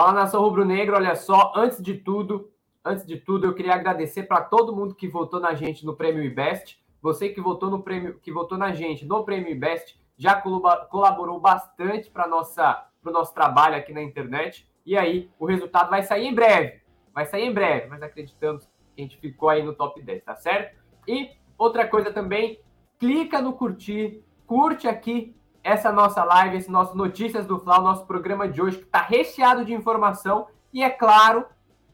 Fala 0.00 0.14
nação 0.14 0.40
rubro-negra, 0.40 0.96
olha 0.96 1.14
só, 1.14 1.52
antes 1.54 1.82
de 1.82 1.92
tudo, 1.92 2.50
antes 2.82 3.04
de 3.04 3.18
tudo, 3.18 3.46
eu 3.46 3.54
queria 3.54 3.74
agradecer 3.74 4.22
para 4.22 4.40
todo 4.40 4.74
mundo 4.74 4.94
que 4.94 5.06
votou 5.06 5.38
na 5.38 5.52
gente 5.52 5.84
no 5.84 5.94
Prêmio 5.94 6.24
IBEST. 6.24 6.82
Você 7.02 7.28
que 7.28 7.38
votou 7.38 7.68
no 7.68 7.82
prêmio, 7.82 8.18
que 8.18 8.32
votou 8.32 8.56
na 8.56 8.72
gente 8.72 9.04
no 9.04 9.22
Prêmio 9.24 9.50
IBEST, 9.50 10.00
já 10.16 10.40
colaborou 10.40 11.38
bastante 11.38 12.08
para 12.08 12.26
nossa 12.26 12.88
para 13.02 13.10
o 13.10 13.12
nosso 13.12 13.34
trabalho 13.34 13.76
aqui 13.76 13.92
na 13.92 14.02
internet. 14.02 14.66
E 14.86 14.96
aí, 14.96 15.30
o 15.38 15.44
resultado 15.44 15.90
vai 15.90 16.02
sair 16.02 16.28
em 16.28 16.34
breve. 16.34 16.80
Vai 17.12 17.26
sair 17.26 17.44
em 17.44 17.52
breve, 17.52 17.88
mas 17.88 18.02
acreditamos 18.02 18.64
que 18.64 19.02
a 19.02 19.04
gente 19.04 19.18
ficou 19.18 19.50
aí 19.50 19.62
no 19.62 19.74
top 19.74 20.00
10, 20.00 20.24
tá 20.24 20.34
certo? 20.34 20.78
E 21.06 21.28
outra 21.58 21.86
coisa 21.86 22.10
também, 22.10 22.58
clica 22.98 23.42
no 23.42 23.52
curtir, 23.52 24.24
curte 24.46 24.88
aqui 24.88 25.36
essa 25.62 25.92
nossa 25.92 26.24
live, 26.24 26.56
esse 26.56 26.70
nosso 26.70 26.96
Notícias 26.96 27.46
do 27.46 27.58
Fla, 27.58 27.78
o 27.78 27.82
nosso 27.82 28.06
programa 28.06 28.48
de 28.48 28.60
hoje, 28.60 28.78
que 28.78 28.84
está 28.84 29.00
recheado 29.02 29.64
de 29.64 29.74
informação. 29.74 30.46
E 30.72 30.82
é 30.82 30.90
claro, 30.90 31.46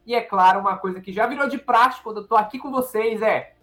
e 0.04 0.14
é 0.14 0.20
claro, 0.20 0.60
uma 0.60 0.76
coisa 0.76 1.00
que 1.00 1.12
já 1.12 1.26
virou 1.26 1.48
de 1.48 1.58
prática 1.58 2.02
quando 2.02 2.18
eu 2.18 2.22
estou 2.22 2.38
aqui 2.38 2.58
com 2.58 2.70
vocês 2.70 3.22
é 3.22 3.54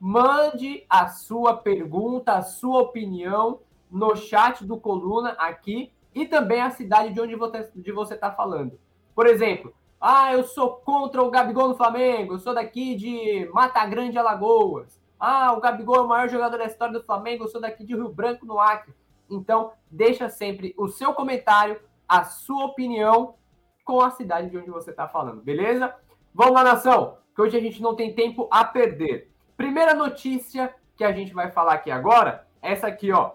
mande 0.00 0.84
a 0.88 1.08
sua 1.08 1.56
pergunta, 1.56 2.32
a 2.32 2.42
sua 2.42 2.82
opinião 2.82 3.60
no 3.90 4.14
chat 4.16 4.64
do 4.64 4.76
Coluna 4.76 5.30
aqui 5.38 5.92
e 6.14 6.26
também 6.26 6.60
a 6.60 6.70
cidade 6.70 7.12
de 7.12 7.20
onde 7.20 7.34
você 7.36 8.14
está 8.14 8.30
falando. 8.30 8.78
Por 9.14 9.26
exemplo, 9.26 9.72
ah, 10.00 10.32
eu 10.32 10.44
sou 10.44 10.76
contra 10.76 11.22
o 11.22 11.30
Gabigol 11.30 11.68
no 11.68 11.76
Flamengo, 11.76 12.34
eu 12.34 12.38
sou 12.38 12.52
daqui 12.52 12.94
de 12.94 13.48
Mata 13.52 13.86
Grande, 13.86 14.18
Alagoas. 14.18 15.00
Ah, 15.18 15.52
o 15.52 15.60
Gabigol 15.60 15.96
é 15.96 16.00
o 16.00 16.08
maior 16.08 16.28
jogador 16.28 16.58
da 16.58 16.66
história 16.66 16.92
do 16.92 17.04
Flamengo, 17.04 17.44
eu 17.44 17.48
sou 17.48 17.60
daqui 17.60 17.84
de 17.84 17.94
Rio 17.94 18.10
Branco, 18.10 18.44
no 18.44 18.60
Acre. 18.60 18.92
Então, 19.30 19.72
deixa 19.90 20.28
sempre 20.28 20.74
o 20.76 20.88
seu 20.88 21.14
comentário, 21.14 21.80
a 22.08 22.24
sua 22.24 22.66
opinião 22.66 23.34
com 23.84 24.00
a 24.00 24.10
cidade 24.10 24.50
de 24.50 24.58
onde 24.58 24.70
você 24.70 24.90
está 24.90 25.06
falando, 25.08 25.42
beleza? 25.42 25.94
Vamos 26.34 26.54
lá, 26.54 26.64
nação, 26.64 27.18
que 27.34 27.42
hoje 27.42 27.56
a 27.56 27.60
gente 27.60 27.82
não 27.82 27.94
tem 27.94 28.14
tempo 28.14 28.48
a 28.50 28.64
perder. 28.64 29.30
Primeira 29.56 29.94
notícia 29.94 30.74
que 30.96 31.04
a 31.04 31.12
gente 31.12 31.32
vai 31.32 31.50
falar 31.50 31.74
aqui 31.74 31.90
agora, 31.90 32.46
essa 32.60 32.86
aqui, 32.86 33.12
ó. 33.12 33.32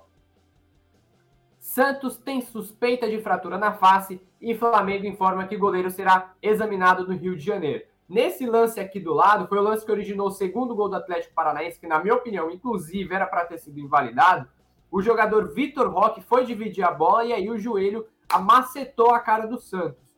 Santos 1.59 2.17
tem 2.17 2.41
suspeita 2.41 3.09
de 3.09 3.21
fratura 3.21 3.57
na 3.57 3.73
face 3.73 4.21
e 4.41 4.55
Flamengo 4.55 5.05
informa 5.05 5.45
que 5.45 5.57
goleiro 5.57 5.91
será 5.91 6.33
examinado 6.41 7.07
no 7.07 7.15
Rio 7.15 7.35
de 7.35 7.43
Janeiro. 7.43 7.85
Nesse 8.07 8.45
lance 8.47 8.79
aqui 8.79 8.99
do 8.99 9.13
lado, 9.13 9.47
foi 9.47 9.59
o 9.59 9.61
lance 9.61 9.85
que 9.85 9.91
originou 9.91 10.27
o 10.27 10.31
segundo 10.31 10.73
gol 10.73 10.89
do 10.89 10.95
Atlético 10.95 11.35
Paranaense, 11.35 11.79
que, 11.79 11.85
na 11.85 11.99
minha 11.99 12.15
opinião, 12.15 12.49
inclusive, 12.49 13.13
era 13.13 13.27
para 13.27 13.45
ter 13.45 13.59
sido 13.59 13.79
invalidado. 13.79 14.49
O 14.91 15.01
jogador 15.01 15.53
Vitor 15.53 15.89
Roque 15.89 16.21
foi 16.21 16.45
dividir 16.45 16.83
a 16.83 16.91
bola 16.91 17.25
e 17.25 17.33
aí 17.33 17.49
o 17.49 17.57
joelho 17.57 18.07
amacetou 18.27 19.11
a 19.11 19.19
cara 19.19 19.45
do 19.47 19.59
Santos, 19.59 20.15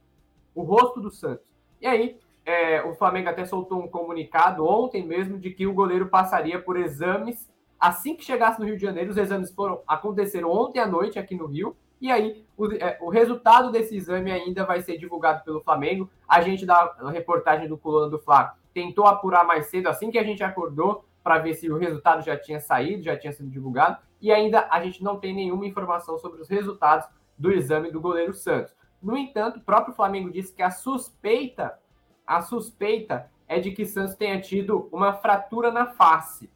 o 0.54 0.64
rosto 0.64 1.00
do 1.00 1.10
Santos. 1.10 1.46
E 1.82 1.88
aí, 1.88 2.20
é, 2.46 2.82
o 2.84 2.94
Flamengo 2.96 3.30
até 3.30 3.46
soltou 3.46 3.80
um 3.80 3.88
comunicado 3.88 4.66
ontem 4.66 5.06
mesmo 5.06 5.38
de 5.38 5.52
que 5.52 5.68
o 5.68 5.74
goleiro 5.74 6.08
passaria 6.08 6.62
por 6.62 6.78
exames 6.78 7.50
assim 7.80 8.16
que 8.16 8.24
chegasse 8.24 8.60
no 8.60 8.66
Rio 8.66 8.76
de 8.76 8.82
Janeiro. 8.82 9.10
Os 9.10 9.18
exames 9.18 9.52
foram 9.52 9.82
aconteceram 9.88 10.52
ontem 10.52 10.80
à 10.80 10.86
noite 10.86 11.18
aqui 11.18 11.36
no 11.36 11.48
Rio. 11.48 11.76
E 12.00 12.12
aí, 12.12 12.46
o, 12.58 12.72
é, 12.74 12.98
o 13.02 13.10
resultado 13.10 13.72
desse 13.72 13.96
exame 13.96 14.32
ainda 14.32 14.66
vai 14.66 14.82
ser 14.82 14.98
divulgado 14.98 15.44
pelo 15.44 15.62
Flamengo. 15.62 16.10
A 16.28 16.42
gente 16.42 16.66
da 16.66 16.96
reportagem 17.12 17.68
do 17.68 17.78
Coluna 17.78 18.10
do 18.10 18.20
Fla 18.20 18.56
tentou 18.74 19.06
apurar 19.06 19.46
mais 19.46 19.68
cedo, 19.68 19.88
assim 19.88 20.10
que 20.10 20.18
a 20.18 20.24
gente 20.24 20.44
acordou, 20.44 21.04
para 21.24 21.40
ver 21.40 21.54
se 21.54 21.72
o 21.72 21.78
resultado 21.78 22.24
já 22.24 22.38
tinha 22.38 22.60
saído, 22.60 23.04
já 23.04 23.18
tinha 23.18 23.32
sido 23.32 23.50
divulgado. 23.50 23.98
E 24.20 24.32
ainda 24.32 24.68
a 24.70 24.84
gente 24.84 25.04
não 25.04 25.20
tem 25.20 25.34
nenhuma 25.34 25.66
informação 25.66 26.18
sobre 26.18 26.42
os 26.42 26.50
resultados 26.50 27.08
do 27.38 27.52
exame 27.52 27.92
do 27.92 28.02
goleiro 28.02 28.34
Santos. 28.34 28.76
No 29.02 29.18
entanto, 29.18 29.58
o 29.58 29.64
próprio 29.64 29.96
Flamengo 29.96 30.30
disse 30.30 30.54
que 30.54 30.62
a 30.62 30.70
suspeita, 30.70 31.80
a 32.26 32.42
suspeita 32.42 33.32
é 33.48 33.60
de 33.60 33.72
que 33.72 33.86
Santos 33.86 34.16
tenha 34.16 34.40
tido 34.40 34.88
uma 34.92 35.14
fratura 35.14 35.72
na 35.72 35.88
face. 35.88 36.50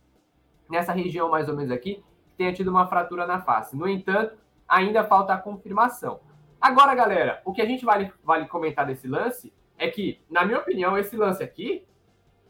Nessa 0.70 0.92
região 0.92 1.30
mais 1.30 1.50
ou 1.50 1.56
menos 1.56 1.72
aqui, 1.72 2.04
tenha 2.38 2.54
tido 2.54 2.70
uma 2.70 2.88
fratura 2.88 3.26
na 3.26 3.42
face. 3.42 3.76
No 3.76 3.88
entanto, 3.88 4.38
ainda 4.68 5.04
falta 5.04 5.34
a 5.34 5.38
confirmação. 5.38 6.20
Agora, 6.62 6.96
galera, 6.96 7.42
o 7.46 7.52
que 7.52 7.62
a 7.62 7.66
gente 7.66 7.84
vale, 7.84 8.12
vale 8.24 8.48
comentar 8.48 8.86
desse 8.86 9.08
lance 9.08 9.54
é 9.78 9.90
que, 9.90 10.22
na 10.30 10.46
minha 10.46 10.60
opinião, 10.60 10.98
esse 10.98 11.16
lance 11.18 11.44
aqui, 11.44 11.86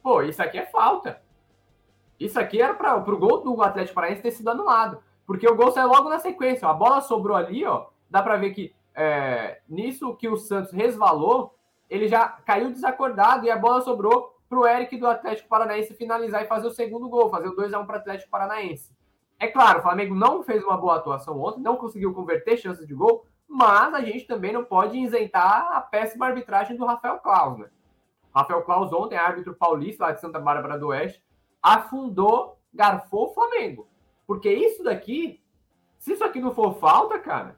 pô, 0.04 0.22
isso 0.22 0.42
aqui 0.42 0.58
é 0.58 0.66
falta. 0.66 1.22
Isso 2.20 2.40
aqui 2.40 2.62
era 2.62 2.74
para 2.74 2.96
o 2.96 3.18
gol 3.18 3.42
do 3.42 3.62
Atlético 3.62 3.96
Paranaense 3.96 4.22
ter 4.22 4.32
sido 4.32 4.50
anulado. 4.50 5.00
Porque 5.26 5.48
o 5.48 5.56
gol 5.56 5.72
saiu 5.72 5.88
logo 5.88 6.10
na 6.10 6.20
sequência. 6.20 6.68
A 6.68 6.74
bola 6.74 7.02
sobrou 7.02 7.36
ali, 7.36 7.66
ó. 7.66 7.88
Dá 8.10 8.22
para 8.22 8.38
ver 8.38 8.52
que 8.52 8.74
é, 8.96 9.60
nisso 9.68 10.16
que 10.16 10.30
o 10.30 10.38
Santos 10.38 10.72
resvalou, 10.72 11.56
ele 11.90 12.08
já 12.08 12.28
caiu 12.28 12.72
desacordado 12.72 13.46
e 13.46 13.52
a 13.52 13.58
bola 13.58 13.82
sobrou 13.82 14.36
para 14.48 14.60
o 14.60 14.68
Eric 14.68 14.98
do 14.98 15.08
Atlético 15.08 15.50
Paranaense 15.50 15.94
finalizar 15.96 16.44
e 16.44 16.48
fazer 16.48 16.68
o 16.68 16.72
segundo 16.72 17.10
gol, 17.10 17.30
fazer 17.30 17.50
o 17.50 17.56
2x1 17.56 17.86
para 17.86 17.98
o 17.98 18.00
Atlético 18.00 18.32
Paranaense. 18.32 18.96
É 19.38 19.48
claro, 19.48 19.80
o 19.80 19.82
Flamengo 19.82 20.16
não 20.16 20.44
fez 20.44 20.64
uma 20.64 20.78
boa 20.78 20.96
atuação 20.96 21.40
ontem, 21.42 21.62
não 21.62 21.76
conseguiu 21.76 22.14
converter 22.14 22.58
chances 22.58 22.88
de 22.88 22.94
gol, 22.94 23.26
mas 23.48 23.94
a 23.94 24.02
gente 24.02 24.26
também 24.26 24.54
não 24.54 24.64
pode 24.64 24.98
isentar 24.98 25.72
a 25.74 25.82
péssima 25.82 26.28
arbitragem 26.28 26.78
do 26.78 26.86
Rafael 26.86 27.20
Claus, 27.20 27.58
né? 27.60 27.70
Rafael 28.34 28.62
Claus 28.64 28.94
ontem, 28.94 29.18
árbitro 29.18 29.54
paulista 29.56 30.06
lá 30.06 30.12
de 30.12 30.22
Santa 30.22 30.40
Bárbara 30.40 30.78
do 30.78 30.88
Oeste, 30.88 31.24
afundou, 31.66 32.60
garfou 32.72 33.30
o 33.30 33.34
Flamengo. 33.34 33.88
Porque 34.28 34.52
isso 34.52 34.84
daqui, 34.84 35.44
se 35.98 36.14
isso 36.14 36.24
aqui 36.24 36.40
não 36.40 36.54
for 36.54 36.76
falta, 36.76 37.18
cara, 37.18 37.58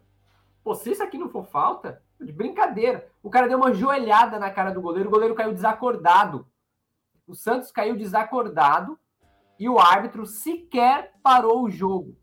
pô, 0.64 0.74
se 0.74 0.92
isso 0.92 1.04
aqui 1.04 1.18
não 1.18 1.30
for 1.30 1.46
falta, 1.46 2.02
de 2.20 2.32
brincadeira. 2.32 3.10
O 3.22 3.30
cara 3.30 3.48
deu 3.48 3.58
uma 3.58 3.74
joelhada 3.74 4.40
na 4.40 4.50
cara 4.50 4.72
do 4.72 4.82
goleiro, 4.82 5.10
o 5.10 5.12
goleiro 5.12 5.36
caiu 5.36 5.54
desacordado. 5.54 6.48
O 7.28 7.36
Santos 7.36 7.70
caiu 7.70 7.98
desacordado 7.98 8.98
e 9.60 9.68
o 9.68 9.78
árbitro 9.78 10.26
sequer 10.26 11.14
parou 11.22 11.64
o 11.64 11.70
jogo. 11.70 12.16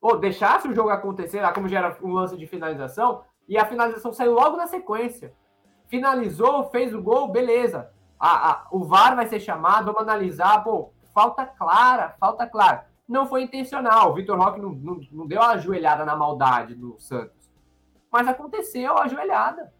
Ou 0.00 0.18
deixasse 0.18 0.68
o 0.68 0.74
jogo 0.74 0.88
acontecer, 0.88 1.42
lá 1.42 1.52
como 1.52 1.68
já 1.68 1.78
era 1.78 1.98
um 2.02 2.12
lance 2.12 2.36
de 2.36 2.46
finalização, 2.46 3.24
e 3.46 3.58
a 3.58 3.66
finalização 3.66 4.12
saiu 4.12 4.32
logo 4.32 4.56
na 4.56 4.66
sequência. 4.66 5.34
Finalizou, 5.86 6.70
fez 6.70 6.94
o 6.94 7.02
gol, 7.02 7.28
beleza. 7.28 7.92
A, 8.18 8.50
a, 8.50 8.66
o 8.70 8.84
VAR 8.84 9.14
vai 9.14 9.26
ser 9.26 9.40
chamado, 9.40 9.86
vamos 9.86 10.02
analisar. 10.02 10.62
Pô, 10.64 10.92
falta 11.14 11.46
clara, 11.46 12.16
falta 12.18 12.46
clara. 12.46 12.86
Não 13.06 13.26
foi 13.26 13.42
intencional. 13.42 14.10
O 14.10 14.14
Vitor 14.14 14.38
Roque 14.38 14.60
não, 14.60 14.70
não, 14.70 15.00
não 15.10 15.26
deu 15.26 15.40
a 15.40 15.50
ajoelhada 15.50 16.04
na 16.04 16.16
maldade 16.16 16.74
do 16.74 16.98
Santos. 16.98 17.50
Mas 18.10 18.26
aconteceu 18.26 18.96
a 18.96 19.04
ajoelhada. 19.04 19.72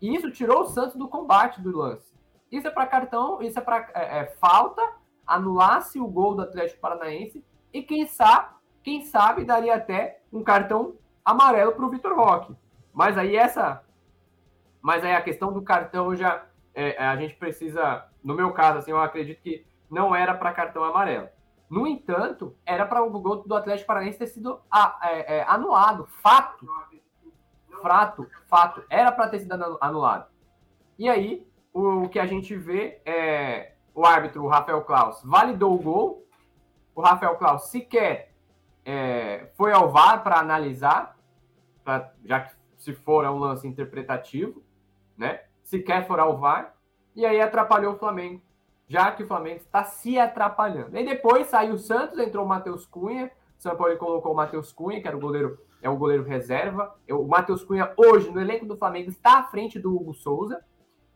E 0.00 0.14
isso 0.14 0.30
tirou 0.30 0.62
o 0.62 0.66
Santos 0.66 0.96
do 0.96 1.08
combate 1.08 1.60
do 1.60 1.76
lance. 1.76 2.14
Isso 2.50 2.68
é 2.68 2.70
para 2.70 2.86
cartão, 2.86 3.42
isso 3.42 3.58
é 3.58 3.62
para 3.62 3.90
é, 3.94 4.20
é, 4.20 4.26
falta 4.40 4.82
anulasse 5.26 5.98
o 5.98 6.06
gol 6.06 6.36
do 6.36 6.42
Atlético 6.42 6.80
Paranaense 6.80 7.44
e 7.72 7.82
quem 7.82 8.06
sabe, 8.06 8.54
quem 8.82 9.04
sabe 9.04 9.44
daria 9.44 9.74
até 9.74 10.20
um 10.32 10.42
cartão 10.44 10.94
amarelo 11.24 11.72
para 11.72 11.84
o 11.84 11.90
Vitor 11.90 12.14
Roque. 12.14 12.54
Mas 12.92 13.18
aí 13.18 13.34
essa, 13.34 13.82
mas 14.80 15.04
aí 15.04 15.14
a 15.14 15.20
questão 15.20 15.52
do 15.52 15.62
cartão 15.62 16.14
já 16.14 16.46
é, 16.76 16.98
a 16.98 17.16
gente 17.16 17.34
precisa, 17.34 18.06
no 18.22 18.34
meu 18.34 18.52
caso, 18.52 18.78
assim, 18.78 18.90
eu 18.90 19.00
acredito 19.00 19.40
que 19.40 19.66
não 19.90 20.14
era 20.14 20.34
para 20.34 20.52
cartão 20.52 20.84
amarelo. 20.84 21.28
No 21.70 21.86
entanto, 21.86 22.54
era 22.66 22.84
para 22.84 23.02
o 23.02 23.10
gol 23.10 23.42
do 23.44 23.54
Atlético 23.54 23.86
Paranaense 23.86 24.18
ter 24.18 24.26
sido 24.26 24.60
é, 25.02 25.38
é, 25.38 25.44
anulado. 25.48 26.06
Fato. 26.22 26.66
Fato, 27.82 28.28
fato. 28.46 28.84
Era 28.90 29.10
para 29.10 29.28
ter 29.28 29.40
sido 29.40 29.52
anulado. 29.80 30.26
E 30.98 31.08
aí, 31.08 31.46
o 31.72 32.08
que 32.10 32.18
a 32.18 32.26
gente 32.26 32.54
vê 32.54 33.00
é 33.06 33.72
o 33.94 34.04
árbitro, 34.04 34.44
o 34.44 34.48
Rafael 34.48 34.82
Klaus, 34.82 35.22
validou 35.24 35.74
o 35.74 35.82
gol. 35.82 36.26
O 36.94 37.00
Rafael 37.00 37.36
Klaus 37.36 37.68
sequer 37.68 38.34
é, 38.84 39.50
foi 39.56 39.72
ao 39.72 39.90
VAR 39.90 40.22
para 40.22 40.38
analisar, 40.38 41.16
pra, 41.82 42.12
já 42.24 42.40
que 42.40 42.54
se 42.76 42.92
for 42.92 43.24
é 43.24 43.30
um 43.30 43.38
lance 43.38 43.66
interpretativo, 43.66 44.62
né? 45.16 45.45
Sequer 45.66 46.06
for 46.06 46.18
ao 46.18 46.38
VAR. 46.38 46.74
E 47.14 47.26
aí 47.26 47.40
atrapalhou 47.40 47.94
o 47.94 47.98
Flamengo, 47.98 48.40
já 48.86 49.10
que 49.10 49.22
o 49.22 49.26
Flamengo 49.26 49.56
está 49.56 49.84
se 49.84 50.18
atrapalhando. 50.18 50.96
E 50.96 51.04
depois 51.04 51.48
saiu 51.48 51.74
o 51.74 51.78
Santos, 51.78 52.18
entrou 52.18 52.44
o 52.44 52.48
Matheus 52.48 52.86
Cunha. 52.86 53.30
O 53.58 53.62
São 53.62 53.76
Paulo 53.76 53.96
colocou 53.98 54.32
o 54.32 54.36
Matheus 54.36 54.72
Cunha, 54.72 55.00
que 55.00 55.08
era 55.08 55.16
o 55.16 55.20
goleiro, 55.20 55.58
é 55.82 55.90
o 55.90 55.96
goleiro 55.96 56.22
reserva. 56.22 56.94
O 57.10 57.26
Matheus 57.26 57.64
Cunha, 57.64 57.92
hoje, 57.96 58.30
no 58.30 58.40
elenco 58.40 58.64
do 58.64 58.76
Flamengo, 58.76 59.10
está 59.10 59.40
à 59.40 59.42
frente 59.44 59.78
do 59.78 59.94
Hugo 59.94 60.14
Souza. 60.14 60.62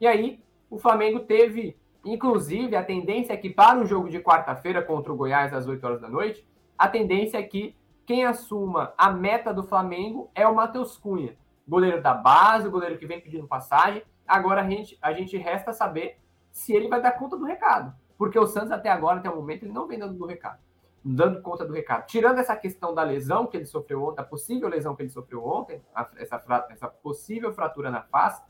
E 0.00 0.06
aí, 0.06 0.42
o 0.68 0.78
Flamengo 0.78 1.20
teve 1.20 1.78
Inclusive, 2.04 2.74
a 2.76 2.82
tendência 2.82 3.34
é 3.34 3.36
que 3.36 3.50
para 3.50 3.78
o 3.78 3.86
jogo 3.86 4.08
de 4.08 4.20
quarta-feira 4.20 4.82
contra 4.82 5.12
o 5.12 5.16
Goiás 5.16 5.52
às 5.52 5.66
8 5.66 5.84
horas 5.84 6.00
da 6.00 6.08
noite, 6.08 6.46
a 6.76 6.88
tendência 6.88 7.38
é 7.38 7.42
que 7.42 7.76
quem 8.06 8.24
assuma 8.24 8.92
a 8.96 9.10
meta 9.10 9.52
do 9.52 9.62
Flamengo 9.62 10.30
é 10.34 10.46
o 10.46 10.54
Matheus 10.54 10.96
Cunha, 10.96 11.36
goleiro 11.68 12.02
da 12.02 12.14
base, 12.14 12.66
o 12.66 12.70
goleiro 12.70 12.98
que 12.98 13.06
vem 13.06 13.20
pedindo 13.20 13.46
passagem. 13.46 14.02
Agora 14.30 14.62
a 14.62 14.68
gente, 14.68 14.96
a 15.02 15.12
gente 15.12 15.36
resta 15.36 15.72
saber 15.72 16.20
se 16.52 16.72
ele 16.72 16.88
vai 16.88 17.02
dar 17.02 17.12
conta 17.12 17.36
do 17.36 17.44
recado. 17.44 17.92
Porque 18.16 18.38
o 18.38 18.46
Santos 18.46 18.70
até 18.70 18.88
agora, 18.88 19.18
até 19.18 19.28
o 19.28 19.34
momento, 19.34 19.64
ele 19.64 19.72
não 19.72 19.88
vem 19.88 19.98
dando 19.98 20.14
do 20.14 20.24
recado. 20.24 20.60
Dando 21.04 21.42
conta 21.42 21.64
do 21.66 21.72
recado. 21.72 22.06
Tirando 22.06 22.38
essa 22.38 22.54
questão 22.54 22.94
da 22.94 23.02
lesão 23.02 23.46
que 23.46 23.56
ele 23.56 23.64
sofreu 23.64 24.04
ontem, 24.04 24.20
a 24.20 24.24
possível 24.24 24.68
lesão 24.68 24.94
que 24.94 25.02
ele 25.02 25.10
sofreu 25.10 25.44
ontem, 25.44 25.82
essa, 26.16 26.66
essa 26.70 26.86
possível 26.86 27.52
fratura 27.52 27.90
na 27.90 28.02
face, 28.02 28.40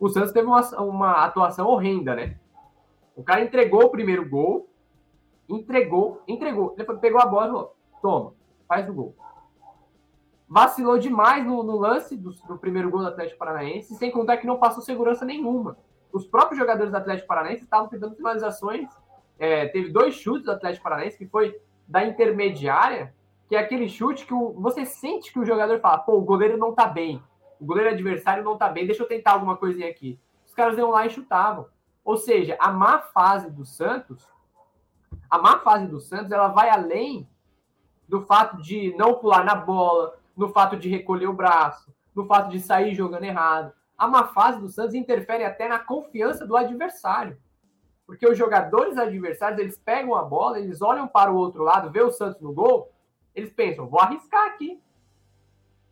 O 0.00 0.08
Santos 0.08 0.32
teve 0.32 0.46
uma, 0.46 0.60
uma 0.80 1.24
atuação 1.24 1.68
horrenda, 1.68 2.14
né? 2.16 2.38
O 3.14 3.22
cara 3.22 3.42
entregou 3.42 3.84
o 3.84 3.90
primeiro 3.90 4.28
gol, 4.28 4.68
entregou, 5.48 6.22
entregou. 6.26 6.74
Depois 6.76 6.98
pegou 6.98 7.20
a 7.20 7.26
bola 7.26 7.46
e 7.46 7.48
falou: 7.48 7.76
toma, 8.02 8.34
faz 8.66 8.88
o 8.88 8.94
gol. 8.94 9.14
Vacilou 10.48 10.98
demais 10.98 11.44
no, 11.44 11.62
no 11.62 11.76
lance 11.76 12.16
do, 12.16 12.30
do, 12.30 12.56
primeiro 12.56 12.90
gol 12.90 13.00
do 13.00 13.08
Atlético 13.08 13.38
Paranaense, 13.38 13.94
sem 13.96 14.10
contar 14.10 14.38
que 14.38 14.46
não 14.46 14.56
passou 14.56 14.82
segurança 14.82 15.24
nenhuma. 15.24 15.76
Os 16.10 16.26
próprios 16.26 16.58
jogadores 16.58 16.90
do 16.90 16.96
Atlético 16.96 17.28
Paranaense 17.28 17.64
estavam 17.64 17.88
tentando 17.88 18.16
finalizações. 18.16 18.88
É, 19.38 19.66
teve 19.66 19.90
dois 19.90 20.14
chutes 20.14 20.44
do 20.44 20.52
Atlético 20.52 20.84
Paranaense, 20.84 21.18
que 21.18 21.26
foi 21.26 21.60
da 21.86 22.02
intermediária, 22.02 23.14
que 23.46 23.56
é 23.56 23.58
aquele 23.58 23.88
chute 23.88 24.24
que 24.24 24.32
o, 24.32 24.54
você 24.54 24.86
sente 24.86 25.30
que 25.30 25.38
o 25.38 25.44
jogador 25.44 25.80
fala: 25.80 25.98
pô, 25.98 26.16
o 26.16 26.22
goleiro 26.22 26.56
não 26.56 26.74
tá 26.74 26.86
bem. 26.86 27.22
O 27.60 27.66
goleiro 27.66 27.90
adversário 27.90 28.42
não 28.42 28.56
tá 28.56 28.68
bem, 28.68 28.86
deixa 28.86 29.02
eu 29.02 29.08
tentar 29.08 29.32
alguma 29.32 29.56
coisinha 29.56 29.88
aqui. 29.88 30.18
Os 30.46 30.54
caras 30.54 30.78
iam 30.78 30.90
lá 30.90 31.04
e 31.04 31.10
chutavam. 31.10 31.66
Ou 32.04 32.16
seja, 32.16 32.56
a 32.58 32.72
má 32.72 33.00
fase 33.00 33.50
do 33.50 33.66
Santos, 33.66 34.26
a 35.28 35.38
má 35.38 35.58
fase 35.58 35.86
do 35.86 36.00
Santos, 36.00 36.32
ela 36.32 36.48
vai 36.48 36.70
além 36.70 37.28
do 38.08 38.22
fato 38.22 38.56
de 38.62 38.94
não 38.96 39.14
pular 39.14 39.44
na 39.44 39.54
bola, 39.54 40.17
no 40.38 40.48
fato 40.48 40.76
de 40.76 40.88
recolher 40.88 41.26
o 41.26 41.34
braço, 41.34 41.94
no 42.14 42.24
fato 42.24 42.48
de 42.48 42.60
sair 42.60 42.94
jogando 42.94 43.24
errado. 43.24 43.72
A 43.96 44.08
má 44.08 44.28
fase 44.28 44.60
do 44.60 44.68
Santos 44.68 44.94
interfere 44.94 45.44
até 45.44 45.68
na 45.68 45.78
confiança 45.78 46.46
do 46.46 46.56
adversário. 46.56 47.36
Porque 48.06 48.26
os 48.26 48.38
jogadores 48.38 48.96
adversários, 48.96 49.60
eles 49.60 49.76
pegam 49.76 50.14
a 50.14 50.22
bola, 50.22 50.58
eles 50.58 50.80
olham 50.80 51.06
para 51.06 51.30
o 51.30 51.36
outro 51.36 51.62
lado, 51.62 51.90
vê 51.90 52.00
o 52.00 52.10
Santos 52.10 52.40
no 52.40 52.54
gol, 52.54 52.90
eles 53.34 53.52
pensam, 53.52 53.86
vou 53.86 54.00
arriscar 54.00 54.46
aqui. 54.46 54.80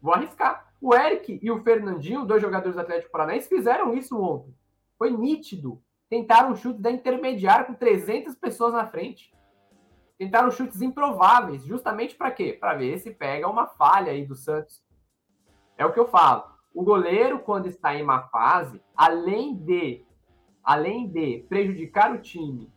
Vou 0.00 0.14
arriscar. 0.14 0.72
O 0.80 0.94
Eric 0.94 1.38
e 1.42 1.50
o 1.50 1.62
Fernandinho, 1.62 2.24
dois 2.24 2.40
jogadores 2.40 2.74
do 2.74 2.80
Atlético 2.80 3.12
Paranaense, 3.12 3.48
fizeram 3.48 3.92
isso 3.92 4.18
ontem. 4.18 4.54
Foi 4.96 5.10
nítido 5.10 5.82
tentaram 6.08 6.54
chutes 6.54 6.80
da 6.80 6.90
intermediária 6.90 7.64
com 7.64 7.74
300 7.74 8.34
pessoas 8.36 8.72
na 8.72 8.86
frente. 8.86 9.32
Tentaram 10.18 10.50
chutes 10.50 10.80
improváveis, 10.80 11.64
justamente 11.64 12.14
para 12.14 12.30
quê? 12.30 12.56
Para 12.58 12.74
ver 12.74 12.98
se 12.98 13.10
pega 13.10 13.48
uma 13.48 13.66
falha 13.66 14.12
aí 14.12 14.24
do 14.24 14.34
Santos. 14.34 14.82
É 15.76 15.84
o 15.84 15.92
que 15.92 16.00
eu 16.00 16.08
falo. 16.08 16.44
O 16.74 16.82
goleiro, 16.82 17.38
quando 17.40 17.66
está 17.66 17.94
em 17.94 18.02
uma 18.02 18.22
fase, 18.28 18.80
além 18.96 19.54
de, 19.56 20.04
além 20.62 21.08
de 21.08 21.44
prejudicar 21.48 22.14
o 22.14 22.20
time 22.20 22.72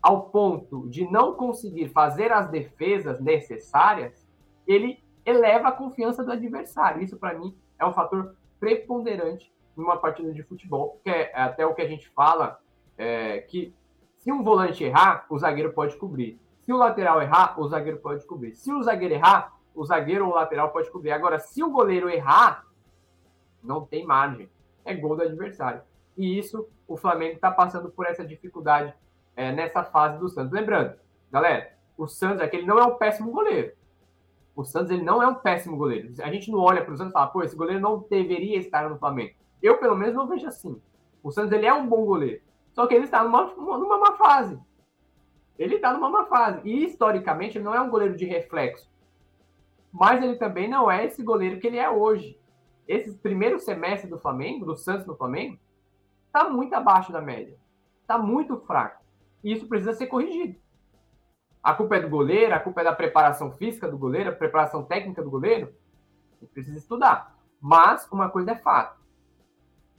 ao 0.00 0.30
ponto 0.30 0.88
de 0.88 1.10
não 1.10 1.34
conseguir 1.34 1.88
fazer 1.88 2.32
as 2.32 2.48
defesas 2.48 3.20
necessárias, 3.20 4.28
ele 4.66 5.02
eleva 5.24 5.68
a 5.68 5.72
confiança 5.72 6.22
do 6.22 6.32
adversário. 6.32 7.02
Isso, 7.02 7.18
para 7.18 7.36
mim, 7.36 7.56
é 7.78 7.84
um 7.84 7.92
fator 7.92 8.36
preponderante 8.60 9.52
numa 9.76 9.96
partida 9.96 10.32
de 10.32 10.42
futebol, 10.42 11.00
que 11.02 11.10
é 11.10 11.32
até 11.34 11.66
o 11.66 11.74
que 11.74 11.82
a 11.82 11.88
gente 11.88 12.08
fala, 12.10 12.60
é, 12.96 13.38
que 13.42 13.74
se 14.16 14.32
um 14.32 14.42
volante 14.42 14.82
errar, 14.82 15.26
o 15.30 15.38
zagueiro 15.38 15.72
pode 15.72 15.96
cobrir. 15.96 16.40
Se 16.68 16.72
o 16.74 16.76
lateral 16.76 17.22
errar, 17.22 17.58
o 17.58 17.66
zagueiro 17.66 17.96
pode 17.96 18.26
cobrir. 18.26 18.54
Se 18.54 18.70
o 18.70 18.82
zagueiro 18.82 19.14
errar, 19.14 19.54
o 19.74 19.86
zagueiro 19.86 20.26
ou 20.26 20.32
o 20.32 20.34
lateral 20.34 20.68
pode 20.68 20.90
cobrir. 20.90 21.12
Agora, 21.12 21.38
se 21.38 21.64
o 21.64 21.70
goleiro 21.70 22.10
errar, 22.10 22.66
não 23.62 23.86
tem 23.86 24.04
margem. 24.04 24.50
É 24.84 24.92
gol 24.92 25.16
do 25.16 25.22
adversário. 25.22 25.80
E 26.14 26.38
isso, 26.38 26.68
o 26.86 26.94
Flamengo 26.94 27.36
está 27.36 27.50
passando 27.50 27.88
por 27.88 28.04
essa 28.04 28.22
dificuldade 28.22 28.92
é, 29.34 29.50
nessa 29.50 29.82
fase 29.82 30.18
do 30.18 30.28
Santos. 30.28 30.52
Lembrando, 30.52 30.92
galera, 31.32 31.72
o 31.96 32.06
Santos 32.06 32.42
é 32.42 32.48
que 32.48 32.56
ele 32.56 32.66
não 32.66 32.78
é 32.78 32.84
um 32.84 32.96
péssimo 32.96 33.32
goleiro. 33.32 33.72
O 34.54 34.62
Santos 34.62 34.90
ele 34.90 35.02
não 35.02 35.22
é 35.22 35.26
um 35.26 35.36
péssimo 35.36 35.74
goleiro. 35.74 36.12
A 36.22 36.30
gente 36.30 36.50
não 36.50 36.58
olha 36.58 36.84
para 36.84 36.92
o 36.92 36.96
Santos 36.98 37.12
e 37.12 37.14
fala, 37.14 37.28
pô, 37.28 37.42
esse 37.42 37.56
goleiro 37.56 37.80
não 37.80 38.04
deveria 38.10 38.58
estar 38.58 38.90
no 38.90 38.98
Flamengo. 38.98 39.32
Eu, 39.62 39.78
pelo 39.78 39.96
menos, 39.96 40.14
não 40.14 40.28
vejo 40.28 40.46
assim. 40.46 40.78
O 41.22 41.30
Santos 41.30 41.52
ele 41.52 41.64
é 41.64 41.72
um 41.72 41.88
bom 41.88 42.04
goleiro. 42.04 42.42
Só 42.74 42.86
que 42.86 42.92
ele 42.92 43.04
está 43.04 43.24
numa, 43.24 43.46
numa 43.54 43.98
má 43.98 44.18
fase. 44.18 44.60
Ele 45.58 45.76
está 45.76 45.92
numa 45.92 46.08
má 46.08 46.26
fase. 46.26 46.60
E, 46.64 46.84
historicamente, 46.84 47.58
ele 47.58 47.64
não 47.64 47.74
é 47.74 47.80
um 47.80 47.90
goleiro 47.90 48.16
de 48.16 48.24
reflexo. 48.24 48.88
Mas 49.92 50.22
ele 50.22 50.36
também 50.36 50.68
não 50.68 50.90
é 50.90 51.04
esse 51.04 51.22
goleiro 51.22 51.58
que 51.58 51.66
ele 51.66 51.78
é 51.78 51.90
hoje. 51.90 52.38
Esse 52.86 53.12
primeiro 53.18 53.58
semestre 53.58 54.08
do 54.08 54.18
Flamengo, 54.18 54.64
do 54.64 54.76
Santos 54.76 55.06
no 55.06 55.16
Flamengo, 55.16 55.58
está 56.26 56.48
muito 56.48 56.74
abaixo 56.74 57.12
da 57.12 57.20
média. 57.20 57.58
Está 58.02 58.16
muito 58.16 58.56
fraco. 58.60 59.02
E 59.42 59.52
isso 59.52 59.66
precisa 59.66 59.94
ser 59.94 60.06
corrigido. 60.06 60.58
A 61.62 61.74
culpa 61.74 61.96
é 61.96 62.00
do 62.00 62.08
goleiro, 62.08 62.54
a 62.54 62.60
culpa 62.60 62.80
é 62.80 62.84
da 62.84 62.94
preparação 62.94 63.52
física 63.52 63.88
do 63.88 63.98
goleiro, 63.98 64.30
a 64.30 64.34
preparação 64.34 64.84
técnica 64.84 65.22
do 65.22 65.30
goleiro. 65.30 65.74
Ele 66.40 66.50
precisa 66.52 66.78
estudar. 66.78 67.36
Mas 67.60 68.08
uma 68.10 68.30
coisa 68.30 68.52
é 68.52 68.56
fato 68.56 68.98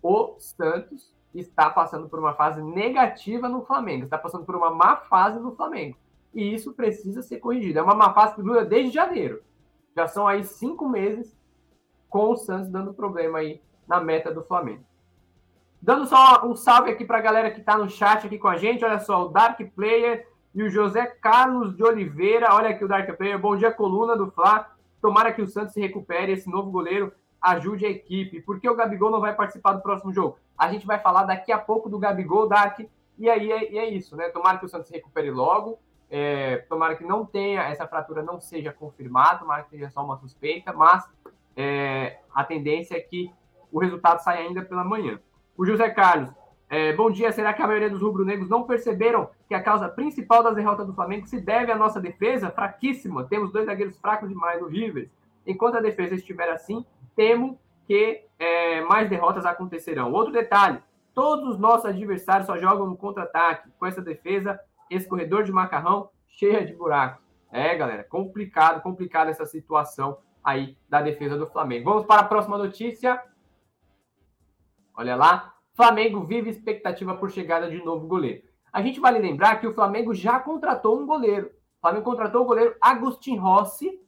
o 0.02 0.36
Santos 0.40 1.14
está 1.34 1.70
passando 1.70 2.10
por 2.10 2.20
uma 2.20 2.34
fase 2.34 2.62
negativa 2.62 3.48
no 3.48 3.66
Flamengo, 3.66 4.06
está 4.06 4.18
passando 4.18 4.46
por 4.46 4.56
uma 4.56 4.72
má 4.72 4.98
fase 4.98 5.40
no 5.40 5.56
Flamengo. 5.56 5.96
E 6.34 6.54
isso 6.54 6.74
precisa 6.74 7.22
ser 7.22 7.40
corrigido. 7.40 7.80
É 7.80 7.82
uma 7.82 7.96
má 7.96 8.14
fase 8.14 8.36
que 8.36 8.42
dura 8.42 8.66
desde 8.66 8.94
janeiro. 8.94 9.42
Já 9.96 10.08
são 10.08 10.28
aí 10.28 10.44
cinco 10.44 10.88
meses 10.88 11.36
com 12.10 12.32
o 12.32 12.38
Santos 12.38 12.70
dando 12.70 12.94
problema 12.94 13.40
aí 13.40 13.62
na 13.88 14.00
meta 14.00 14.34
do 14.34 14.44
Flamengo. 14.44 14.84
Dando 15.82 16.06
só 16.08 16.46
um 16.46 16.56
salve 16.56 16.92
aqui 16.92 17.06
para 17.06 17.20
a 17.20 17.22
galera 17.22 17.52
que 17.52 17.60
está 17.60 17.78
no 17.78 17.90
chat 17.90 18.26
aqui 18.26 18.38
com 18.38 18.48
a 18.48 18.58
gente. 18.58 18.84
Olha 18.84 19.00
só, 19.00 19.26
o 19.26 19.30
Dark 19.30 19.60
Player 19.76 20.28
e 20.54 20.64
o 20.64 20.70
José 20.70 21.06
Carlos 21.06 21.76
de 21.76 21.84
Oliveira. 21.84 22.54
Olha 22.54 22.70
aqui 22.70 22.84
o 22.84 22.88
Dark 22.88 23.10
Player. 23.18 23.40
Bom 23.40 23.56
dia, 23.56 23.72
coluna 23.72 24.16
do 24.16 24.30
Fla. 24.30 24.70
Tomara 25.02 25.32
que 25.32 25.42
o 25.42 25.48
Santos 25.48 25.74
se 25.74 25.80
recupere. 25.80 26.34
Esse 26.34 26.50
novo 26.50 26.70
goleiro 26.70 27.14
ajude 27.42 27.86
a 27.86 27.90
equipe. 27.90 28.42
Por 28.42 28.60
que 28.60 28.70
o 28.70 28.76
Gabigol 28.76 29.12
não 29.12 29.22
vai 29.22 29.36
participar 29.36 29.74
do 29.74 29.82
próximo 29.82 30.14
jogo? 30.14 30.38
A 30.58 30.72
gente 30.72 30.86
vai 30.86 31.00
falar 31.00 31.24
daqui 31.24 31.52
a 31.52 31.58
pouco 31.58 31.90
do 31.90 32.00
Gabigol, 32.00 32.48
Dark, 32.48 32.80
e 33.18 33.30
aí 33.30 33.52
é, 33.52 33.78
é 33.78 33.90
isso, 33.90 34.16
né? 34.16 34.30
Tomara 34.30 34.58
que 34.58 34.66
o 34.66 34.70
Santos 34.70 34.88
se 34.88 34.94
recupere 34.94 35.32
logo, 35.32 35.80
é, 36.10 36.58
tomara 36.70 36.96
que 36.96 37.04
não 37.04 37.26
tenha, 37.26 37.64
essa 37.64 37.88
fratura 37.88 38.24
não 38.24 38.40
seja 38.40 38.74
confirmada, 38.74 39.40
tomara 39.40 39.64
que 39.64 39.70
seja 39.70 39.90
só 39.90 40.04
uma 40.04 40.18
suspeita, 40.18 40.74
mas 40.74 41.08
é, 41.56 42.20
a 42.34 42.44
tendência 42.44 42.96
é 42.96 43.00
que 43.00 43.32
o 43.72 43.80
resultado 43.80 44.20
saia 44.24 44.48
ainda 44.48 44.64
pela 44.64 44.84
manhã. 44.84 45.20
O 45.58 45.66
José 45.66 45.90
Carlos, 45.90 46.32
é, 46.70 46.94
bom 46.94 47.10
dia. 47.10 47.32
Será 47.32 47.52
que 47.52 47.62
a 47.62 47.68
maioria 47.68 47.90
dos 47.90 48.02
rubro-negros 48.02 48.48
não 48.48 48.64
perceberam 48.64 49.30
que 49.48 49.56
a 49.56 49.62
causa 49.62 49.90
principal 49.90 50.44
das 50.44 50.56
derrotas 50.56 50.86
do 50.86 50.94
Flamengo 50.94 51.26
se 51.26 51.42
deve 51.42 51.72
à 51.72 51.76
nossa 51.76 52.00
defesa 52.00 52.52
fraquíssima? 52.52 53.26
Temos 53.26 53.52
dois 53.52 53.66
zagueiros 53.66 53.98
fracos 53.98 54.30
demais, 54.30 54.62
horríveis. 54.62 55.10
Enquanto 55.46 55.78
a 55.78 55.82
defesa 55.82 56.14
estiver 56.14 56.48
assim, 56.50 56.86
temo 57.20 57.60
que 57.86 58.24
é, 58.40 58.80
mais 58.80 59.10
derrotas 59.10 59.46
acontecerão. 59.46 60.14
Outro 60.14 60.32
detalhe: 60.32 60.82
todos 61.14 61.50
os 61.50 61.60
nossos 61.60 61.86
adversários 61.86 62.48
só 62.48 62.58
jogam 62.58 62.88
no 62.88 62.96
contra-ataque, 62.96 63.70
com 63.78 63.86
essa 63.86 64.02
defesa, 64.02 64.58
esse 64.90 65.06
corredor 65.06 65.44
de 65.44 65.52
macarrão 65.52 66.10
cheia 66.30 66.66
de 66.66 66.74
buracos. 66.74 67.22
É, 67.52 67.76
galera, 67.76 68.06
complicado, 68.06 68.82
complicado 68.82 69.28
essa 69.28 69.46
situação 69.46 70.20
aí 70.42 70.78
da 70.88 71.02
defesa 71.02 71.38
do 71.38 71.48
Flamengo. 71.48 71.90
Vamos 71.90 72.06
para 72.06 72.22
a 72.22 72.26
próxima 72.26 72.58
notícia. 72.58 73.22
Olha 74.96 75.18
lá. 75.18 75.54
Flamengo 75.74 76.24
vive 76.24 76.50
expectativa 76.50 77.16
por 77.16 77.32
chegada 77.32 77.70
de 77.70 77.84
novo 77.84 78.06
goleiro. 78.08 78.44
A 78.72 78.82
gente 78.82 79.00
vale 79.00 79.18
lembrar 79.18 79.60
que 79.60 79.68
o 79.68 79.74
Flamengo 79.74 80.14
já 80.14 80.40
contratou 80.40 81.00
um 81.00 81.06
goleiro. 81.06 81.48
O 81.48 81.82
Flamengo 81.82 82.04
contratou 82.04 82.42
o 82.44 82.46
goleiro 82.46 82.76
Agustin 82.82 83.38
Rossi, 83.38 84.00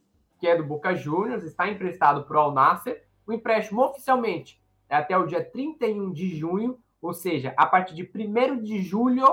que 0.42 0.48
é 0.48 0.56
do 0.56 0.64
Boca 0.64 0.92
Juniors, 0.92 1.44
está 1.44 1.68
emprestado 1.68 2.24
para 2.24 2.36
o 2.36 2.40
Al 2.40 2.52
Nasser. 2.52 3.04
O 3.24 3.32
empréstimo 3.32 3.80
oficialmente 3.80 4.60
é 4.88 4.96
até 4.96 5.16
o 5.16 5.24
dia 5.24 5.40
31 5.40 6.10
de 6.10 6.34
junho, 6.34 6.80
ou 7.00 7.14
seja, 7.14 7.54
a 7.56 7.64
partir 7.64 7.94
de 7.94 8.02
1 8.02 8.60
de 8.60 8.82
julho, 8.82 9.24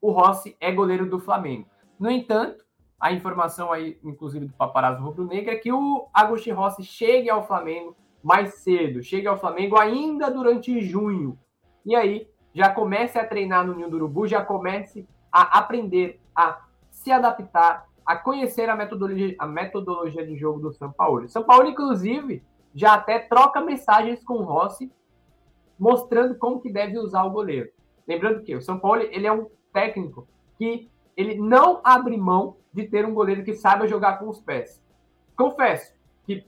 o 0.00 0.12
Rossi 0.12 0.56
é 0.60 0.70
goleiro 0.70 1.10
do 1.10 1.18
Flamengo. 1.18 1.68
No 1.98 2.08
entanto, 2.08 2.64
a 3.00 3.12
informação 3.12 3.72
aí, 3.72 3.98
inclusive 4.04 4.46
do 4.46 4.52
paparazzo 4.52 5.02
rubro-negro, 5.02 5.50
é 5.50 5.56
que 5.56 5.72
o 5.72 6.06
Agostinho 6.14 6.54
Rossi 6.54 6.84
chegue 6.84 7.28
ao 7.28 7.44
Flamengo 7.44 7.96
mais 8.22 8.54
cedo, 8.54 9.02
chegue 9.02 9.26
ao 9.26 9.40
Flamengo 9.40 9.76
ainda 9.76 10.30
durante 10.30 10.80
junho. 10.80 11.36
E 11.84 11.96
aí 11.96 12.30
já 12.54 12.72
comece 12.72 13.18
a 13.18 13.26
treinar 13.26 13.66
no 13.66 13.74
Ninho 13.74 13.90
do 13.90 13.96
Urubu, 13.96 14.28
já 14.28 14.44
comece 14.44 15.08
a 15.32 15.58
aprender 15.58 16.20
a 16.36 16.64
se 16.88 17.10
adaptar 17.10 17.88
a 18.06 18.14
conhecer 18.14 18.68
a 18.68 18.76
metodologia, 18.76 19.34
a 19.38 19.46
metodologia 19.46 20.24
de 20.24 20.36
jogo 20.36 20.60
do 20.60 20.72
São 20.72 20.92
Paulo. 20.92 21.28
São 21.28 21.42
Paulo, 21.42 21.66
inclusive, 21.66 22.42
já 22.74 22.94
até 22.94 23.18
troca 23.18 23.60
mensagens 23.60 24.22
com 24.22 24.34
o 24.34 24.44
Rossi, 24.44 24.92
mostrando 25.78 26.36
como 26.36 26.60
que 26.60 26.72
deve 26.72 26.98
usar 26.98 27.24
o 27.24 27.30
goleiro. 27.30 27.70
Lembrando 28.06 28.42
que 28.42 28.54
o 28.54 28.62
São 28.62 28.78
Paulo 28.78 29.02
ele 29.02 29.26
é 29.26 29.32
um 29.32 29.48
técnico 29.72 30.28
que 30.56 30.88
ele 31.16 31.34
não 31.34 31.80
abre 31.82 32.16
mão 32.16 32.56
de 32.72 32.86
ter 32.86 33.04
um 33.04 33.14
goleiro 33.14 33.42
que 33.42 33.54
saiba 33.54 33.88
jogar 33.88 34.18
com 34.18 34.28
os 34.28 34.40
pés. 34.40 34.82
Confesso 35.36 35.94
que 36.24 36.46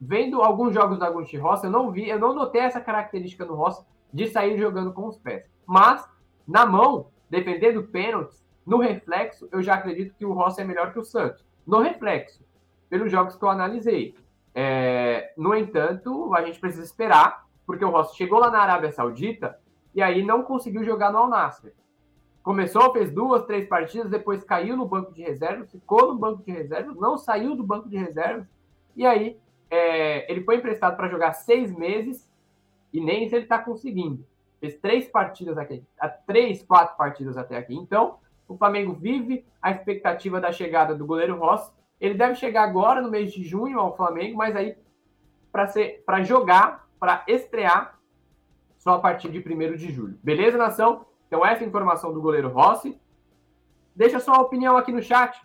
vendo 0.00 0.42
alguns 0.42 0.72
jogos 0.72 0.98
da 0.98 1.06
Agustin 1.06 1.38
Rossi, 1.38 1.66
eu 1.66 1.70
não 1.70 1.90
vi, 1.90 2.08
eu 2.08 2.18
não 2.18 2.34
notei 2.34 2.60
essa 2.60 2.80
característica 2.80 3.44
no 3.44 3.54
Rossi 3.54 3.84
de 4.12 4.28
sair 4.28 4.58
jogando 4.58 4.92
com 4.92 5.08
os 5.08 5.18
pés. 5.18 5.44
Mas 5.66 6.06
na 6.46 6.64
mão, 6.64 7.08
defendendo 7.28 7.84
pênaltis, 7.84 8.44
no 8.70 8.78
reflexo, 8.78 9.48
eu 9.50 9.60
já 9.60 9.74
acredito 9.74 10.14
que 10.14 10.24
o 10.24 10.32
Rossi 10.32 10.60
é 10.60 10.64
melhor 10.64 10.92
que 10.92 10.98
o 11.00 11.04
Santos. 11.04 11.44
No 11.66 11.80
reflexo, 11.80 12.40
pelos 12.88 13.10
jogos 13.10 13.34
que 13.34 13.42
eu 13.42 13.48
analisei. 13.48 14.14
É, 14.54 15.32
no 15.36 15.52
entanto, 15.56 16.32
a 16.32 16.42
gente 16.44 16.60
precisa 16.60 16.84
esperar, 16.84 17.48
porque 17.66 17.84
o 17.84 17.90
Rossi 17.90 18.16
chegou 18.16 18.38
lá 18.38 18.48
na 18.48 18.60
Arábia 18.60 18.92
Saudita 18.92 19.58
e 19.92 20.00
aí 20.00 20.24
não 20.24 20.44
conseguiu 20.44 20.84
jogar 20.84 21.10
no 21.10 21.18
Al 21.18 21.28
Nassr. 21.28 21.72
Começou, 22.44 22.92
fez 22.92 23.10
duas, 23.12 23.44
três 23.44 23.66
partidas, 23.66 24.08
depois 24.08 24.44
caiu 24.44 24.76
no 24.76 24.86
banco 24.86 25.12
de 25.12 25.20
reservas, 25.20 25.72
ficou 25.72 26.06
no 26.06 26.14
banco 26.16 26.44
de 26.44 26.52
reservas, 26.52 26.94
não 26.94 27.18
saiu 27.18 27.56
do 27.56 27.64
banco 27.64 27.88
de 27.88 27.96
reservas, 27.96 28.46
e 28.94 29.04
aí 29.04 29.36
é, 29.68 30.30
ele 30.30 30.44
foi 30.44 30.58
emprestado 30.58 30.96
para 30.96 31.08
jogar 31.08 31.32
seis 31.32 31.76
meses 31.76 32.30
e 32.92 33.00
nem 33.00 33.28
se 33.28 33.34
ele 33.34 33.46
está 33.46 33.58
conseguindo. 33.58 34.24
Fez 34.60 34.76
três 34.76 35.08
partidas 35.08 35.58
aqui, 35.58 35.82
três, 36.24 36.62
quatro 36.62 36.96
partidas 36.96 37.36
até 37.36 37.56
aqui. 37.56 37.74
Então, 37.74 38.20
o 38.50 38.56
Flamengo 38.56 38.92
vive 38.92 39.46
a 39.62 39.70
expectativa 39.70 40.40
da 40.40 40.50
chegada 40.50 40.92
do 40.92 41.06
goleiro 41.06 41.38
Rossi. 41.38 41.70
Ele 42.00 42.14
deve 42.14 42.34
chegar 42.34 42.64
agora 42.64 43.00
no 43.00 43.08
mês 43.08 43.32
de 43.32 43.44
junho 43.44 43.78
ao 43.78 43.96
Flamengo, 43.96 44.36
mas 44.36 44.56
aí 44.56 44.76
para 45.52 46.24
jogar, 46.24 46.88
para 46.98 47.22
estrear 47.28 47.96
só 48.76 48.94
a 48.94 48.98
partir 48.98 49.30
de 49.30 49.38
1 49.38 49.76
de 49.76 49.92
julho. 49.92 50.18
Beleza, 50.20 50.58
nação? 50.58 51.06
Então, 51.28 51.46
essa 51.46 51.62
é 51.62 51.66
informação 51.66 52.12
do 52.12 52.20
goleiro 52.20 52.48
Rossi. 52.48 53.00
Deixa 53.94 54.18
sua 54.18 54.40
opinião 54.40 54.76
aqui 54.76 54.90
no 54.90 55.00
chat. 55.00 55.40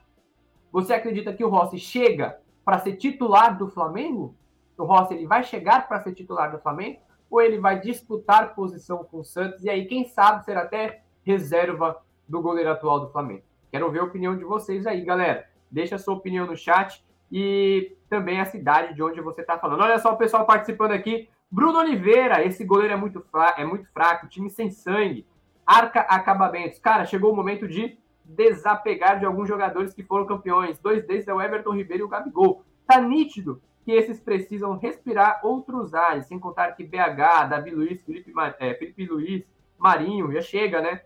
Você 0.71 0.91
acredita 0.91 1.31
que 1.31 1.43
o 1.43 1.49
Rossi 1.49 1.77
chega 1.77 2.39
para 2.63 2.79
ser 2.79 2.95
titular 2.95 3.55
do 3.55 3.69
Flamengo? 3.69 4.35
O 4.75 4.83
Rossi 4.83 5.13
ele 5.13 5.27
vai 5.27 5.43
chegar 5.43 5.87
para 5.87 6.01
ser 6.01 6.15
titular 6.15 6.51
do 6.51 6.57
Flamengo? 6.57 7.01
Ou 7.29 7.39
ele 7.39 7.59
vai 7.59 7.79
disputar 7.79 8.55
posição 8.55 9.03
com 9.03 9.19
o 9.19 9.23
Santos? 9.23 9.63
E 9.63 9.69
aí, 9.69 9.85
quem 9.85 10.07
sabe, 10.07 10.43
ser 10.43 10.57
até 10.57 11.03
reserva 11.23 12.03
do 12.27 12.41
goleiro 12.41 12.71
atual 12.71 12.99
do 12.99 13.11
Flamengo? 13.11 13.43
Quero 13.71 13.91
ver 13.91 13.99
a 13.99 14.03
opinião 14.03 14.37
de 14.37 14.43
vocês 14.43 14.87
aí, 14.87 15.01
galera. 15.03 15.47
Deixa 15.69 15.95
a 15.95 15.99
sua 15.99 16.15
opinião 16.15 16.45
no 16.45 16.55
chat 16.55 17.03
e 17.31 17.95
também 18.09 18.39
a 18.39 18.45
cidade 18.45 18.93
de 18.93 19.03
onde 19.03 19.19
você 19.21 19.41
está 19.41 19.57
falando. 19.57 19.81
Olha 19.81 19.99
só 19.99 20.13
o 20.13 20.17
pessoal 20.17 20.45
participando 20.45 20.91
aqui. 20.91 21.27
Bruno 21.51 21.79
Oliveira, 21.79 22.43
esse 22.43 22.63
goleiro 22.63 22.93
é 22.93 22.97
muito, 22.97 23.21
fraco, 23.21 23.61
é 23.61 23.65
muito 23.65 23.87
fraco, 23.91 24.27
time 24.27 24.49
sem 24.49 24.69
sangue. 24.69 25.25
Arca 25.65 26.01
Acabamentos. 26.01 26.79
Cara, 26.79 27.05
chegou 27.05 27.31
o 27.31 27.35
momento 27.35 27.67
de 27.67 27.97
desapegar 28.23 29.19
de 29.19 29.25
alguns 29.25 29.47
jogadores 29.47 29.93
que 29.93 30.03
foram 30.03 30.25
campeões. 30.25 30.79
Dois 30.79 31.05
deles 31.05 31.27
é 31.27 31.33
o 31.33 31.41
Everton 31.41 31.75
Ribeiro 31.75 32.03
e 32.03 32.05
o 32.05 32.09
Gabigol. 32.09 32.63
Tá 32.87 33.01
nítido 33.01 33.61
que 33.83 33.91
esses 33.91 34.19
precisam 34.19 34.77
respirar 34.77 35.41
outros 35.43 35.93
ares, 35.93 36.25
sem 36.25 36.39
contar 36.39 36.71
que 36.71 36.83
BH, 36.83 37.49
Davi 37.49 37.69
Luiz, 37.69 38.01
Felipe, 38.03 38.33
é, 38.59 38.73
Felipe 38.73 39.05
Luiz, 39.05 39.45
Marinho, 39.77 40.31
já 40.31 40.41
chega, 40.41 40.81
né? 40.81 41.01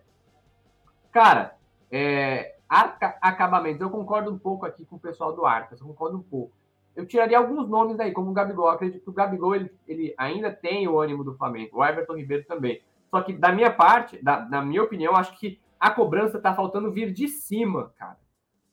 Cara, 1.12 1.56
é, 1.90 2.56
Arca 2.68 3.18
Acabamentos, 3.20 3.80
eu 3.80 3.90
concordo 3.90 4.30
um 4.30 4.38
pouco 4.38 4.64
aqui 4.64 4.84
com 4.84 4.96
o 4.96 5.00
pessoal 5.00 5.34
do 5.34 5.44
Arca, 5.44 5.74
eu 5.74 5.86
concordo 5.86 6.18
um 6.18 6.22
pouco. 6.22 6.52
Eu 6.94 7.06
tiraria 7.06 7.38
alguns 7.38 7.68
nomes 7.68 7.98
aí, 7.98 8.12
como 8.12 8.30
o 8.30 8.34
Gabigol. 8.34 8.66
Eu 8.66 8.72
acredito 8.72 9.02
que 9.02 9.10
o 9.10 9.12
Gabigol 9.12 9.54
ele, 9.54 9.72
ele 9.86 10.14
ainda 10.18 10.52
tem 10.52 10.86
o 10.88 11.00
ânimo 11.00 11.24
do 11.24 11.36
Flamengo, 11.36 11.78
o 11.78 11.84
Everton 11.84 12.16
Ribeiro 12.16 12.44
também. 12.44 12.82
Só 13.10 13.22
que, 13.22 13.32
da 13.32 13.52
minha 13.52 13.72
parte, 13.72 14.22
da, 14.22 14.48
na 14.48 14.62
minha 14.62 14.82
opinião, 14.82 15.16
acho 15.16 15.36
que 15.38 15.60
a 15.78 15.90
cobrança 15.90 16.40
tá 16.40 16.54
faltando 16.54 16.92
vir 16.92 17.12
de 17.12 17.26
cima, 17.28 17.92
cara. 17.96 18.18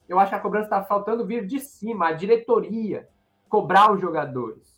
Eu 0.08 0.20
acho 0.20 0.30
que 0.30 0.36
a 0.36 0.42
cobrança 0.42 0.70
tá 0.70 0.84
faltando 0.84 1.26
vir 1.26 1.46
de 1.46 1.60
cima, 1.60 2.08
a 2.08 2.12
diretoria 2.12 3.08
cobrar 3.50 3.92
os 3.92 4.02
jogadores. 4.02 4.78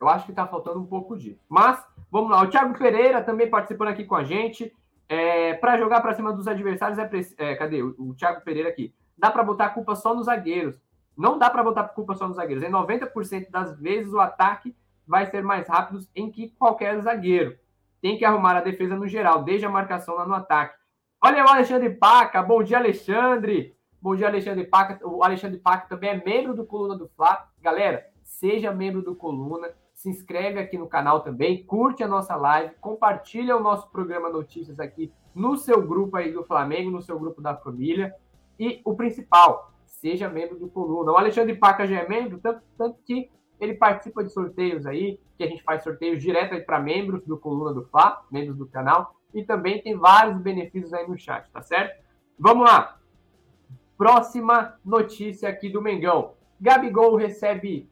Eu 0.00 0.08
acho 0.08 0.26
que 0.26 0.32
tá 0.32 0.46
faltando 0.46 0.80
um 0.80 0.86
pouco 0.86 1.16
disso. 1.16 1.40
Mas, 1.48 1.84
vamos 2.10 2.30
lá. 2.30 2.42
O 2.42 2.48
Thiago 2.48 2.78
Pereira 2.78 3.22
também 3.22 3.48
participando 3.48 3.88
aqui 3.88 4.04
com 4.04 4.14
a 4.14 4.24
gente. 4.24 4.74
É, 5.08 5.54
para 5.54 5.78
jogar 5.78 6.00
para 6.00 6.14
cima 6.14 6.32
dos 6.32 6.48
adversários, 6.48 6.98
é, 6.98 7.50
é 7.50 7.54
cadê 7.54 7.82
o, 7.82 7.94
o 7.98 8.14
Thiago 8.14 8.42
Pereira 8.42 8.68
aqui? 8.68 8.94
Dá 9.16 9.30
para 9.30 9.44
botar 9.44 9.66
a 9.66 9.70
culpa 9.70 9.94
só 9.94 10.14
nos 10.14 10.26
zagueiros. 10.26 10.80
Não 11.16 11.38
dá 11.38 11.48
para 11.48 11.62
botar 11.62 11.82
a 11.82 11.88
culpa 11.88 12.14
só 12.14 12.26
nos 12.26 12.36
zagueiros. 12.36 12.64
Em 12.64 12.70
90% 12.70 13.50
das 13.50 13.78
vezes, 13.78 14.12
o 14.12 14.20
ataque 14.20 14.76
vai 15.06 15.26
ser 15.26 15.42
mais 15.42 15.68
rápido 15.68 16.00
em 16.14 16.30
que 16.30 16.50
qualquer 16.50 17.00
zagueiro 17.00 17.56
tem 18.02 18.18
que 18.18 18.24
arrumar 18.24 18.56
a 18.56 18.60
defesa 18.60 18.96
no 18.96 19.08
geral, 19.08 19.42
desde 19.42 19.64
a 19.64 19.70
marcação 19.70 20.14
lá 20.14 20.26
no 20.26 20.34
ataque. 20.34 20.76
Olha 21.22 21.44
o 21.44 21.48
Alexandre 21.48 21.90
Paca, 21.90 22.42
bom 22.42 22.62
dia, 22.62 22.76
Alexandre. 22.76 23.74
Bom 24.00 24.14
dia, 24.14 24.28
Alexandre 24.28 24.64
Paca. 24.66 25.00
O 25.06 25.24
Alexandre 25.24 25.58
Paca 25.58 25.88
também 25.88 26.10
é 26.10 26.24
membro 26.24 26.54
do 26.54 26.66
Coluna 26.66 26.96
do 26.96 27.08
Fla. 27.08 27.48
Galera, 27.60 28.06
seja 28.22 28.70
membro 28.70 29.00
do 29.02 29.16
Coluna, 29.16 29.70
se 30.06 30.10
inscreve 30.10 30.60
aqui 30.60 30.78
no 30.78 30.86
canal 30.86 31.20
também, 31.20 31.64
curte 31.64 32.04
a 32.04 32.08
nossa 32.08 32.36
live, 32.36 32.74
compartilha 32.80 33.56
o 33.56 33.60
nosso 33.60 33.90
programa 33.90 34.30
Notícias 34.30 34.78
aqui 34.78 35.12
no 35.34 35.56
seu 35.56 35.84
grupo 35.84 36.16
aí 36.16 36.32
do 36.32 36.44
Flamengo, 36.44 36.92
no 36.92 37.02
seu 37.02 37.18
grupo 37.18 37.42
da 37.42 37.56
família. 37.56 38.14
E 38.58 38.80
o 38.84 38.94
principal, 38.94 39.72
seja 39.84 40.28
membro 40.28 40.56
do 40.58 40.68
Coluna. 40.68 41.10
O 41.10 41.16
Alexandre 41.16 41.56
Paca 41.56 41.88
já 41.88 41.98
é 41.98 42.08
membro, 42.08 42.38
tanto, 42.38 42.62
tanto 42.78 42.98
que 43.04 43.28
ele 43.58 43.74
participa 43.74 44.22
de 44.22 44.32
sorteios 44.32 44.86
aí, 44.86 45.18
que 45.36 45.42
a 45.42 45.48
gente 45.48 45.64
faz 45.64 45.82
sorteios 45.82 46.22
direto 46.22 46.64
para 46.64 46.78
membros 46.78 47.24
do 47.24 47.36
Coluna 47.36 47.74
do 47.74 47.84
Fla, 47.86 48.24
membros 48.30 48.56
do 48.56 48.66
canal, 48.66 49.16
e 49.34 49.42
também 49.42 49.82
tem 49.82 49.96
vários 49.96 50.40
benefícios 50.40 50.94
aí 50.94 51.06
no 51.08 51.18
chat, 51.18 51.50
tá 51.50 51.62
certo? 51.62 52.00
Vamos 52.38 52.64
lá. 52.64 52.96
Próxima 53.98 54.78
notícia 54.84 55.48
aqui 55.48 55.68
do 55.68 55.82
Mengão. 55.82 56.34
Gabigol 56.60 57.16
recebe 57.16 57.90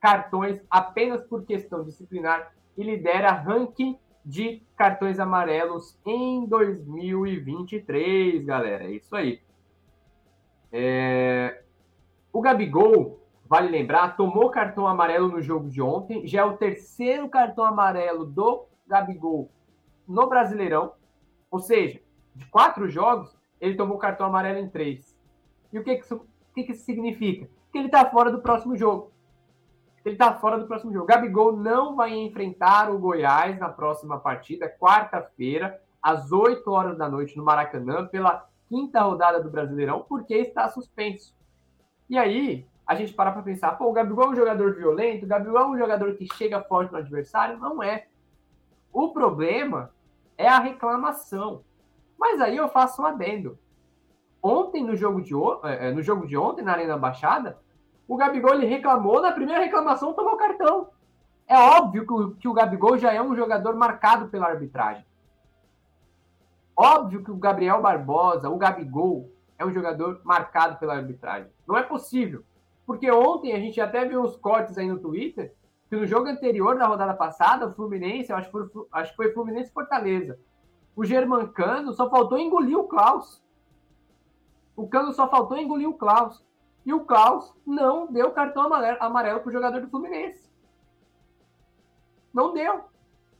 cartões 0.00 0.60
apenas 0.70 1.22
por 1.22 1.44
questão 1.44 1.84
disciplinar 1.84 2.52
e 2.76 2.82
lidera 2.82 3.32
ranking 3.32 3.98
de 4.24 4.62
cartões 4.76 5.18
amarelos 5.18 5.98
em 6.06 6.46
2023, 6.46 8.44
galera. 8.44 8.84
É 8.84 8.92
isso 8.92 9.14
aí. 9.14 9.40
É... 10.72 11.62
O 12.32 12.40
Gabigol 12.40 13.20
Vale 13.50 13.68
lembrar, 13.68 14.16
tomou 14.16 14.48
cartão 14.48 14.86
amarelo 14.86 15.26
no 15.26 15.42
jogo 15.42 15.68
de 15.68 15.82
ontem, 15.82 16.24
já 16.24 16.42
é 16.42 16.44
o 16.44 16.56
terceiro 16.56 17.28
cartão 17.28 17.64
amarelo 17.64 18.24
do 18.24 18.64
Gabigol 18.86 19.50
no 20.06 20.28
Brasileirão. 20.28 20.92
Ou 21.50 21.58
seja, 21.58 22.00
de 22.32 22.46
quatro 22.46 22.88
jogos, 22.88 23.36
ele 23.60 23.74
tomou 23.74 23.98
cartão 23.98 24.28
amarelo 24.28 24.60
em 24.60 24.68
três. 24.68 25.18
E 25.72 25.80
o 25.80 25.82
que, 25.82 25.96
que, 25.96 26.04
isso, 26.04 26.14
o 26.14 26.54
que, 26.54 26.62
que 26.62 26.70
isso 26.70 26.84
significa? 26.84 27.50
Que 27.72 27.78
ele 27.78 27.86
está 27.86 28.08
fora 28.08 28.30
do 28.30 28.40
próximo 28.40 28.76
jogo. 28.76 29.10
Ele 30.04 30.14
está 30.14 30.34
fora 30.34 30.58
do 30.58 30.66
próximo 30.66 30.92
jogo. 30.92 31.06
Gabigol 31.06 31.56
não 31.56 31.94
vai 31.94 32.12
enfrentar 32.14 32.90
o 32.90 32.98
Goiás 32.98 33.58
na 33.58 33.68
próxima 33.68 34.18
partida, 34.18 34.68
quarta-feira, 34.68 35.80
às 36.02 36.32
8 36.32 36.70
horas 36.70 36.96
da 36.96 37.08
noite, 37.08 37.36
no 37.36 37.44
Maracanã, 37.44 38.06
pela 38.06 38.48
quinta 38.68 39.02
rodada 39.02 39.42
do 39.42 39.50
Brasileirão, 39.50 40.04
porque 40.08 40.34
está 40.34 40.68
suspenso. 40.68 41.34
E 42.08 42.16
aí, 42.16 42.66
a 42.86 42.94
gente 42.94 43.12
para 43.12 43.30
para 43.30 43.42
pensar, 43.42 43.72
pô, 43.78 43.88
o 43.88 43.92
Gabigol 43.92 44.24
é 44.24 44.28
um 44.30 44.36
jogador 44.36 44.74
violento, 44.74 45.24
o 45.24 45.28
Gabigol 45.28 45.60
é 45.60 45.66
um 45.66 45.78
jogador 45.78 46.14
que 46.14 46.26
chega 46.34 46.62
forte 46.62 46.90
no 46.90 46.98
adversário? 46.98 47.58
Não 47.58 47.82
é. 47.82 48.06
O 48.92 49.12
problema 49.12 49.92
é 50.36 50.48
a 50.48 50.58
reclamação. 50.58 51.62
Mas 52.18 52.40
aí 52.40 52.56
eu 52.56 52.68
faço 52.68 53.02
um 53.02 53.06
adendo. 53.06 53.58
Ontem, 54.42 54.82
no 54.82 54.96
jogo 54.96 55.20
de, 55.20 55.34
é, 55.64 55.88
é, 55.88 55.92
no 55.92 56.02
jogo 56.02 56.26
de 56.26 56.36
ontem, 56.36 56.62
na 56.62 56.72
Arena 56.72 56.96
Baixada, 56.96 57.58
o 58.10 58.16
Gabigol 58.16 58.54
ele 58.54 58.66
reclamou, 58.66 59.22
na 59.22 59.30
primeira 59.30 59.62
reclamação 59.62 60.12
tomou 60.12 60.36
cartão. 60.36 60.88
É 61.46 61.56
óbvio 61.56 62.04
que 62.04 62.12
o, 62.12 62.30
que 62.32 62.48
o 62.48 62.52
Gabigol 62.52 62.98
já 62.98 63.12
é 63.12 63.22
um 63.22 63.36
jogador 63.36 63.76
marcado 63.76 64.26
pela 64.26 64.48
arbitragem. 64.48 65.06
Óbvio 66.76 67.22
que 67.22 67.30
o 67.30 67.36
Gabriel 67.36 67.80
Barbosa, 67.80 68.50
o 68.50 68.58
Gabigol, 68.58 69.30
é 69.56 69.64
um 69.64 69.72
jogador 69.72 70.20
marcado 70.24 70.76
pela 70.80 70.96
arbitragem. 70.96 71.52
Não 71.68 71.78
é 71.78 71.84
possível. 71.84 72.42
Porque 72.84 73.08
ontem 73.12 73.52
a 73.52 73.60
gente 73.60 73.80
até 73.80 74.04
viu 74.04 74.24
os 74.24 74.36
cortes 74.36 74.76
aí 74.76 74.88
no 74.88 74.98
Twitter, 74.98 75.54
que 75.88 75.94
no 75.94 76.04
jogo 76.04 76.26
anterior 76.26 76.76
da 76.76 76.88
rodada 76.88 77.14
passada, 77.14 77.68
o 77.68 77.74
Fluminense, 77.74 78.32
acho 78.32 78.50
que 78.50 78.52
foi, 78.52 78.86
acho 78.90 79.10
que 79.12 79.16
foi 79.18 79.32
Fluminense 79.32 79.70
Fortaleza. 79.70 80.36
O 80.96 81.04
Germancano 81.04 81.92
só 81.92 82.10
faltou 82.10 82.38
engolir 82.38 82.76
o 82.76 82.88
Klaus. 82.88 83.40
O 84.74 84.88
Cano 84.88 85.12
só 85.12 85.28
faltou 85.28 85.56
engolir 85.56 85.88
o 85.88 85.94
Klaus. 85.94 86.44
E 86.84 86.92
o 86.92 87.04
Klaus 87.04 87.54
não 87.66 88.06
deu 88.10 88.30
cartão 88.30 88.62
amarelo, 88.62 89.40
para 89.40 89.48
o 89.48 89.52
jogador 89.52 89.80
do 89.80 89.90
Fluminense. 89.90 90.50
Não 92.32 92.52
deu. 92.52 92.84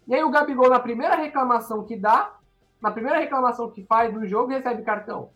E 0.06 0.14
aí 0.14 0.22
o 0.22 0.30
Gabigol, 0.30 0.68
na 0.68 0.80
primeira 0.80 1.14
reclamação 1.14 1.84
que 1.84 1.96
dá, 1.96 2.36
na 2.80 2.90
primeira 2.90 3.18
reclamação 3.18 3.70
que 3.70 3.84
faz 3.84 4.12
no 4.12 4.26
jogo, 4.26 4.50
recebe 4.50 4.82
cartão. 4.82 5.30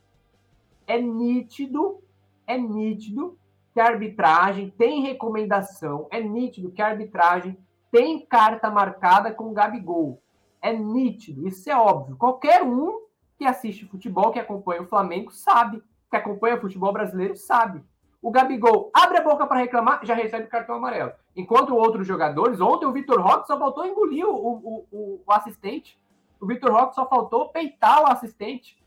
É 0.86 1.00
nítido, 1.00 2.02
é 2.46 2.58
nítido 2.58 3.38
que 3.72 3.80
a 3.80 3.86
arbitragem 3.86 4.70
tem 4.70 5.02
recomendação, 5.02 6.06
é 6.10 6.20
nítido 6.20 6.70
que 6.70 6.82
a 6.82 6.86
arbitragem 6.86 7.58
tem 7.90 8.24
carta 8.26 8.70
marcada 8.70 9.32
com 9.32 9.50
o 9.50 9.52
Gabigol. 9.52 10.20
É 10.60 10.72
nítido, 10.72 11.46
isso 11.46 11.70
é 11.70 11.76
óbvio. 11.76 12.16
Qualquer 12.16 12.62
um 12.62 13.04
que 13.36 13.44
assiste 13.44 13.86
futebol, 13.86 14.32
que 14.32 14.38
acompanha 14.38 14.82
o 14.82 14.86
Flamengo, 14.86 15.30
sabe. 15.30 15.82
Que 16.10 16.16
acompanha 16.16 16.56
o 16.56 16.60
futebol 16.60 16.92
brasileiro, 16.92 17.36
sabe. 17.36 17.84
O 18.24 18.30
Gabigol 18.30 18.90
abre 18.94 19.18
a 19.18 19.22
boca 19.22 19.46
para 19.46 19.58
reclamar, 19.58 20.00
já 20.02 20.14
recebe 20.14 20.46
cartão 20.46 20.76
amarelo. 20.76 21.12
Enquanto 21.36 21.76
outros 21.76 22.06
jogadores, 22.06 22.58
ontem 22.58 22.86
o 22.86 22.92
Vitor 22.92 23.20
Roque 23.20 23.46
só 23.46 23.58
faltou 23.58 23.84
engolir 23.84 24.26
o, 24.26 24.34
o, 24.34 24.86
o, 24.90 25.22
o 25.26 25.30
assistente. 25.30 26.00
O 26.40 26.46
Vitor 26.46 26.72
Roque 26.72 26.94
só 26.94 27.06
faltou 27.06 27.50
peitar 27.50 28.02
o 28.02 28.06
assistente 28.06 28.82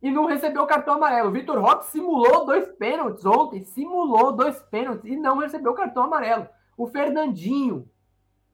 e 0.00 0.12
não 0.12 0.26
recebeu 0.26 0.62
o 0.62 0.66
cartão 0.66 0.94
amarelo. 0.94 1.30
O 1.30 1.32
Vitor 1.32 1.58
Roque 1.58 1.86
simulou 1.86 2.46
dois 2.46 2.68
pênaltis 2.68 3.26
ontem, 3.26 3.64
simulou 3.64 4.30
dois 4.30 4.62
pênaltis 4.70 5.10
e 5.10 5.16
não 5.16 5.38
recebeu 5.38 5.72
o 5.72 5.76
cartão 5.76 6.04
amarelo. 6.04 6.46
O 6.76 6.86
Fernandinho 6.86 7.90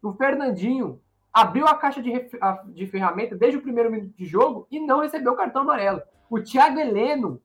O 0.02 0.14
Fernandinho 0.14 0.98
abriu 1.30 1.66
a 1.66 1.74
caixa 1.74 2.02
de, 2.02 2.30
de 2.68 2.86
ferramenta 2.86 3.36
desde 3.36 3.58
o 3.58 3.62
primeiro 3.62 3.90
minuto 3.90 4.16
de 4.16 4.24
jogo 4.24 4.66
e 4.70 4.80
não 4.80 5.00
recebeu 5.00 5.36
cartão 5.36 5.60
amarelo. 5.60 6.00
O 6.30 6.40
Thiago 6.40 6.78
Heleno 6.78 7.42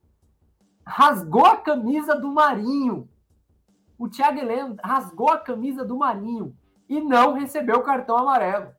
rasgou 0.88 1.46
a 1.46 1.58
camisa 1.58 2.16
do 2.16 2.32
Marinho. 2.32 3.10
O 4.00 4.08
Thiago 4.08 4.40
Heleno 4.40 4.78
rasgou 4.82 5.30
a 5.30 5.38
camisa 5.38 5.84
do 5.84 5.98
Marinho 5.98 6.56
e 6.88 7.02
não 7.02 7.34
recebeu 7.34 7.82
cartão 7.82 8.18
amarelo. 8.18 8.72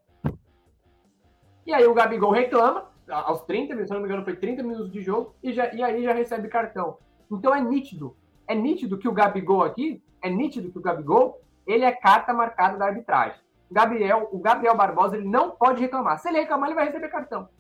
E 1.67 1.75
aí 1.75 1.87
o 1.87 1.93
Gabigol 1.93 2.31
reclama, 2.31 2.87
aos 3.09 3.43
30 3.43 3.75
minutos, 3.75 3.89
se 3.89 3.93
não 3.93 4.01
me 4.01 4.07
engano, 4.07 4.25
foi 4.25 4.37
30 4.37 4.63
minutos 4.63 4.91
de 4.91 5.03
jogo, 5.03 5.35
e, 5.43 5.53
já, 5.53 5.73
e 5.75 5.83
aí 5.83 6.03
já 6.03 6.15
recebe 6.15 6.49
cartão. 6.49 6.97
Então 7.31 7.55
é 7.55 7.61
nítido. 7.61 8.17
É 8.47 8.55
nítido 8.55 8.97
que 8.97 9.09
o 9.09 9.13
Gabigol 9.13 9.63
aqui, 9.63 10.03
é 10.23 10.31
nítido 10.31 10.73
que 10.73 10.79
o 10.79 10.83
Gabigol, 10.83 11.43
ele 11.67 11.85
é 11.85 11.93
carta 11.93 12.33
marcada 12.33 12.79
da 12.79 12.87
arbitragem. 12.87 13.39
Gabriel, 13.71 14.31
o 14.33 14.39
Gabriel 14.39 14.75
Barbosa, 14.75 15.17
ele 15.17 15.29
não 15.29 15.51
pode 15.51 15.83
reclamar. 15.83 16.19
Se 16.19 16.29
ele 16.29 16.41
reclamar, 16.41 16.71
ele 16.71 16.77
vai 16.77 16.87
receber 16.87 17.09
cartão. 17.09 17.51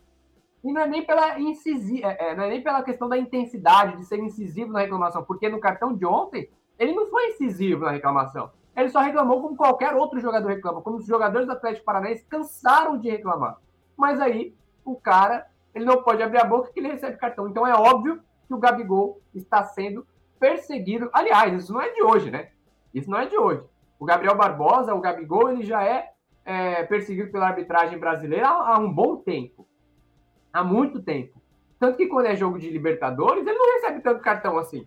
E 0.69 0.73
não 0.73 0.83
é 0.83 0.87
nem 0.87 1.03
pela 1.03 1.41
incisi, 1.41 2.05
é, 2.05 2.33
é, 2.33 2.37
não 2.37 2.45
é 2.45 2.51
nem 2.51 2.63
pela 2.63 2.83
questão 2.83 3.09
da 3.09 3.17
intensidade 3.17 3.97
de 3.97 4.05
ser 4.05 4.19
incisivo 4.19 4.71
na 4.71 4.81
reclamação, 4.81 5.25
porque 5.25 5.49
no 5.49 5.59
cartão 5.59 5.95
de 5.95 6.05
ontem 6.05 6.51
ele 6.79 6.93
não 6.93 7.07
foi 7.07 7.31
incisivo 7.31 7.87
na 7.87 7.93
reclamação. 7.93 8.51
Ele 8.77 8.91
só 8.91 9.01
reclamou 9.01 9.41
como 9.41 9.57
qualquer 9.57 9.95
outro 9.95 10.21
jogador 10.21 10.49
reclama, 10.49 10.83
como 10.83 10.99
os 10.99 11.07
jogadores 11.07 11.47
do 11.47 11.55
Atlético 11.55 11.87
Paranaense 11.87 12.27
cansaram 12.27 12.99
de 12.99 13.09
reclamar. 13.09 13.57
Mas 13.97 14.21
aí 14.21 14.55
o 14.85 14.95
cara 14.95 15.47
ele 15.75 15.87
não 15.87 16.03
pode 16.03 16.23
abrir 16.23 16.39
a 16.39 16.45
boca 16.45 16.71
que 16.71 16.81
ele 16.81 16.89
recebe 16.89 17.17
cartão. 17.17 17.49
Então 17.49 17.67
é 17.67 17.75
óbvio 17.75 18.21
que 18.47 18.53
o 18.53 18.59
Gabigol 18.59 19.23
está 19.35 19.65
sendo 19.65 20.07
perseguido. 20.39 21.09
Aliás, 21.15 21.63
isso 21.63 21.73
não 21.73 21.81
é 21.81 21.91
de 21.93 22.03
hoje, 22.03 22.31
né? 22.31 22.51
Isso 22.93 23.11
não 23.11 23.19
é 23.19 23.27
de 23.27 23.39
hoje. 23.39 23.63
O 23.99 24.05
Gabriel 24.05 24.37
Barbosa, 24.37 24.95
o 24.95 25.01
Gabigol, 25.01 25.51
ele 25.51 25.63
já 25.65 25.83
é, 25.83 26.13
é 26.45 26.85
perseguido 26.85 27.33
pela 27.33 27.47
arbitragem 27.47 27.99
brasileira 27.99 28.49
há, 28.49 28.75
há, 28.75 28.79
um 28.79 28.93
bom 28.93 29.17
tempo. 29.17 29.68
Há 30.52 30.64
muito 30.64 31.02
tempo. 31.02 31.40
Tanto 31.78 31.97
que 31.97 32.07
quando 32.07 32.26
é 32.26 32.37
jogo 32.37 32.59
de 32.59 32.71
Libertadores, 32.71 33.47
ele 33.47 33.59
não 33.59 33.75
recebe 33.75 34.00
tanto 34.00 34.21
cartão 34.21 34.59
assim. 34.59 34.87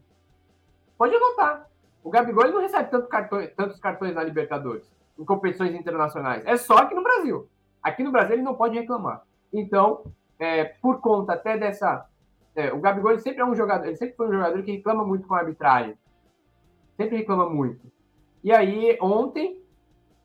Pode 0.97 1.15
anotar. 1.15 1.69
O 2.03 2.09
Gabigol 2.09 2.45
ele 2.45 2.53
não 2.53 2.61
recebe 2.61 2.89
tanto 2.89 3.07
cartão, 3.07 3.47
tantos 3.55 3.79
cartões 3.79 4.13
na 4.15 4.23
Libertadores, 4.23 4.89
em 5.17 5.23
competições 5.23 5.73
internacionais. 5.73 6.43
É 6.45 6.57
só 6.57 6.77
aqui 6.77 6.95
no 6.95 7.03
Brasil. 7.03 7.47
Aqui 7.81 8.03
no 8.03 8.11
Brasil 8.11 8.33
ele 8.33 8.43
não 8.43 8.55
pode 8.55 8.77
reclamar. 8.77 9.23
Então, 9.53 10.03
é, 10.39 10.65
por 10.65 10.99
conta 10.99 11.33
até 11.33 11.57
dessa. 11.57 12.05
É, 12.55 12.73
o 12.73 12.79
Gabigol 12.79 13.17
sempre 13.19 13.41
é 13.41 13.45
um 13.45 13.55
jogador, 13.55 13.85
ele 13.85 13.95
sempre 13.95 14.15
foi 14.15 14.27
um 14.27 14.33
jogador 14.33 14.61
que 14.63 14.71
reclama 14.71 15.05
muito 15.05 15.27
com 15.27 15.35
a 15.35 15.39
arbitragem. 15.39 15.95
Sempre 16.97 17.17
reclama 17.17 17.49
muito. 17.49 17.89
E 18.43 18.51
aí, 18.51 18.97
ontem, 18.99 19.61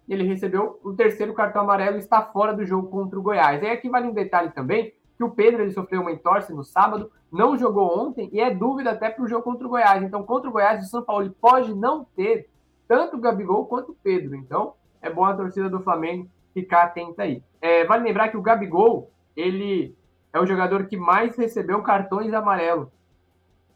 ele 0.09 0.25
recebeu 0.25 0.81
o 0.83 0.93
terceiro 0.95 1.35
cartão 1.35 1.63
amarelo 1.63 1.97
e 1.97 2.01
está 2.01 2.23
fora 2.23 2.53
do 2.53 2.65
jogo 2.65 2.89
contra 2.89 3.19
o 3.19 3.23
Goiás. 3.23 3.63
E 3.63 3.67
aqui 3.67 3.89
vale 3.89 4.09
um 4.09 4.13
detalhe 4.13 4.51
também, 4.51 4.93
que 5.17 5.25
o 5.25 5.31
Pedro 5.31 5.63
ele 5.63 5.73
sofreu 5.73 6.03
uma 6.03 6.13
entorse 6.13 6.53
no 6.53 6.63
sábado, 6.63 7.11
não 7.33 7.57
jogou 7.57 7.99
ontem 7.99 8.29
e 8.33 8.41
é 8.41 8.55
dúvida 8.55 8.91
até 8.91 9.11
para 9.11 9.25
o 9.25 9.29
jogo 9.29 9.43
contra 9.43 9.67
o 9.67 9.71
Goiás. 9.71 10.03
Então, 10.03 10.23
contra 10.23 10.49
o 10.49 10.53
Goiás, 10.53 10.85
o 10.85 10.89
São 10.89 11.03
Paulo 11.03 11.29
pode 11.41 11.75
não 11.75 12.05
ter 12.17 12.49
tanto 12.87 13.17
o 13.17 13.21
Gabigol 13.21 13.67
quanto 13.67 13.93
o 13.93 13.97
Pedro. 14.03 14.35
Então, 14.37 14.75
é 15.01 15.11
bom 15.11 15.25
a 15.25 15.35
torcida 15.35 15.69
do 15.69 15.81
Flamengo 15.81 16.29
ficar 16.53 16.85
atenta 16.85 17.23
aí. 17.23 17.43
É, 17.61 17.85
vale 17.85 18.05
lembrar 18.05 18.29
que 18.29 18.37
o 18.37 18.43
Gabigol, 18.43 19.11
ele 19.37 19.95
é 20.33 20.41
o 20.41 20.47
jogador 20.47 20.87
que 20.87 20.97
mais 20.97 21.37
recebeu 21.37 21.83
cartões 21.83 22.33
amarelos. 22.33 22.89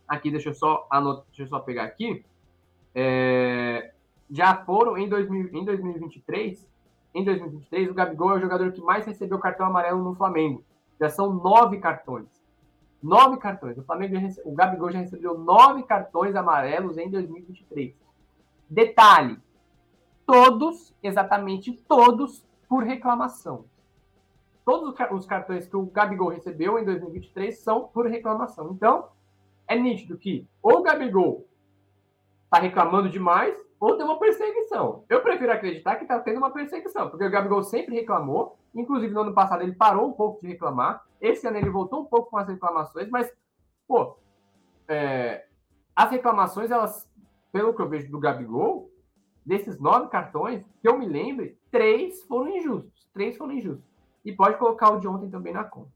Aqui, 0.07 0.31
deixa 0.31 0.51
eu 0.51 0.55
só 0.55 0.87
anotar, 0.91 1.25
deixa 1.29 1.43
eu 1.43 1.49
só 1.49 1.61
pegar 1.61 1.85
aqui. 1.85 2.25
É, 2.95 3.93
já 4.31 4.55
foram 4.65 4.97
em, 4.97 5.09
2000, 5.09 5.51
em 5.53 5.65
2023. 5.65 6.69
Em 7.13 7.25
2023, 7.25 7.91
o 7.91 7.95
Gabigol 7.95 8.33
é 8.33 8.37
o 8.37 8.41
jogador 8.41 8.73
que 8.73 8.81
mais 8.81 9.05
recebeu 9.05 9.39
cartão 9.39 9.67
amarelo 9.67 10.03
no 10.03 10.15
Flamengo. 10.15 10.65
Já 11.00 11.08
são 11.08 11.32
nove 11.32 11.78
cartões. 11.78 12.28
Nove 13.02 13.39
cartões. 13.39 13.78
O 13.78 13.82
Flamengo 13.82 14.19
recebe, 14.19 14.47
o 14.47 14.54
Gabigol 14.54 14.93
já 14.93 14.99
recebeu 14.99 15.39
nove 15.39 15.82
cartões 15.84 16.36
amarelos 16.36 16.99
em 16.99 17.10
2023. 17.10 17.95
Detalhe: 18.69 19.39
todos, 20.26 20.95
exatamente 21.02 21.73
todos, 21.89 22.45
por 22.69 22.84
reclamação. 22.84 23.65
Todos 24.65 24.95
os 25.13 25.26
cartões 25.26 25.67
que 25.67 25.76
o 25.76 25.86
Gabigol 25.86 26.28
recebeu 26.28 26.78
em 26.78 26.84
2023 26.84 27.58
são 27.58 27.89
por 27.89 28.06
reclamação. 28.06 28.71
Então, 28.71 29.08
é 29.67 29.76
nítido 29.76 30.19
que 30.19 30.47
ou 30.63 30.78
o 30.78 30.82
Gabigol 30.82 31.49
está 32.45 32.58
reclamando 32.60 33.08
demais 33.08 33.56
ou 33.80 33.97
tem 33.97 34.04
uma 34.04 34.19
perseguição. 34.19 35.04
Eu 35.08 35.23
prefiro 35.23 35.50
acreditar 35.50 35.97
que 35.97 36.02
está 36.02 36.21
tendo 36.21 36.36
uma 36.36 36.50
perseguição, 36.50 37.08
porque 37.08 37.25
o 37.25 37.30
Gabigol 37.30 37.64
sempre 37.64 37.95
reclamou, 37.95 38.58
inclusive 38.75 39.14
no 39.14 39.23
ano 39.23 39.34
passado 39.34 39.62
ele 39.62 39.73
parou 39.73 40.08
um 40.08 40.12
pouco 40.12 40.40
de 40.43 40.49
reclamar, 40.49 41.02
esse 41.19 41.47
ano 41.47 41.56
ele 41.56 41.71
voltou 41.71 42.02
um 42.02 42.04
pouco 42.04 42.30
com 42.30 42.36
as 42.36 42.47
reclamações, 42.47 43.08
mas, 43.08 43.32
pô, 43.88 44.19
é, 44.86 45.47
as 45.97 46.10
reclamações, 46.10 46.71
elas, 46.71 47.08
pelo 47.50 47.75
que 47.75 47.80
eu 47.80 47.88
vejo 47.88 48.10
do 48.10 48.21
Gabigol, 48.21 48.90
desses 49.45 49.80
nove 49.80 50.08
cartões, 50.08 50.64
que 50.80 50.88
eu 50.88 50.99
me 50.99 51.06
lembre, 51.06 51.58
três 51.71 52.23
foram 52.25 52.50
injustos. 52.50 53.08
Três 53.12 53.36
foram 53.36 53.54
injustos. 53.54 53.84
E 54.25 54.32
pode 54.32 54.58
colocar 54.58 54.90
o 54.90 55.00
de 55.00 55.08
ontem 55.08 55.30
também 55.30 55.52
na 55.52 55.64
conta. 55.64 55.90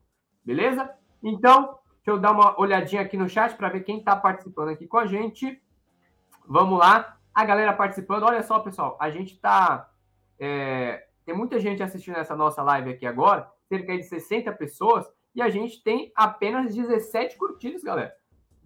Beleza? 0.45 0.91
Então, 1.23 1.79
deixa 1.97 2.11
eu 2.11 2.19
dar 2.19 2.33
uma 2.33 2.59
olhadinha 2.59 3.03
aqui 3.03 3.17
no 3.17 3.29
chat 3.29 3.55
para 3.57 3.69
ver 3.69 3.85
quem 3.85 3.99
está 3.99 4.17
participando 4.17 4.71
aqui 4.71 4.87
com 4.87 4.99
a 4.99 5.07
gente. 5.07 5.63
Vamos 6.47 6.79
lá 6.79 7.17
a 7.35 7.45
galera 7.45 7.73
participando. 7.73 8.23
Olha 8.23 8.43
só, 8.43 8.61
pessoal, 8.61 8.97
a 9.01 9.11
gente 9.11 9.39
tá. 9.39 9.91
É, 10.39 11.07
tem 11.27 11.35
muita 11.35 11.59
gente 11.59 11.83
assistindo 11.83 12.17
essa 12.17 12.37
nossa 12.37 12.63
live 12.63 12.91
aqui 12.91 13.07
agora, 13.07 13.51
cerca 13.69 13.97
de 13.97 14.03
60 14.05 14.53
pessoas, 14.53 15.07
e 15.35 15.43
a 15.43 15.49
gente 15.49 15.83
tem 15.83 16.13
apenas 16.15 16.75
17 16.75 17.37
curtidas, 17.37 17.83
galera. 17.83 18.15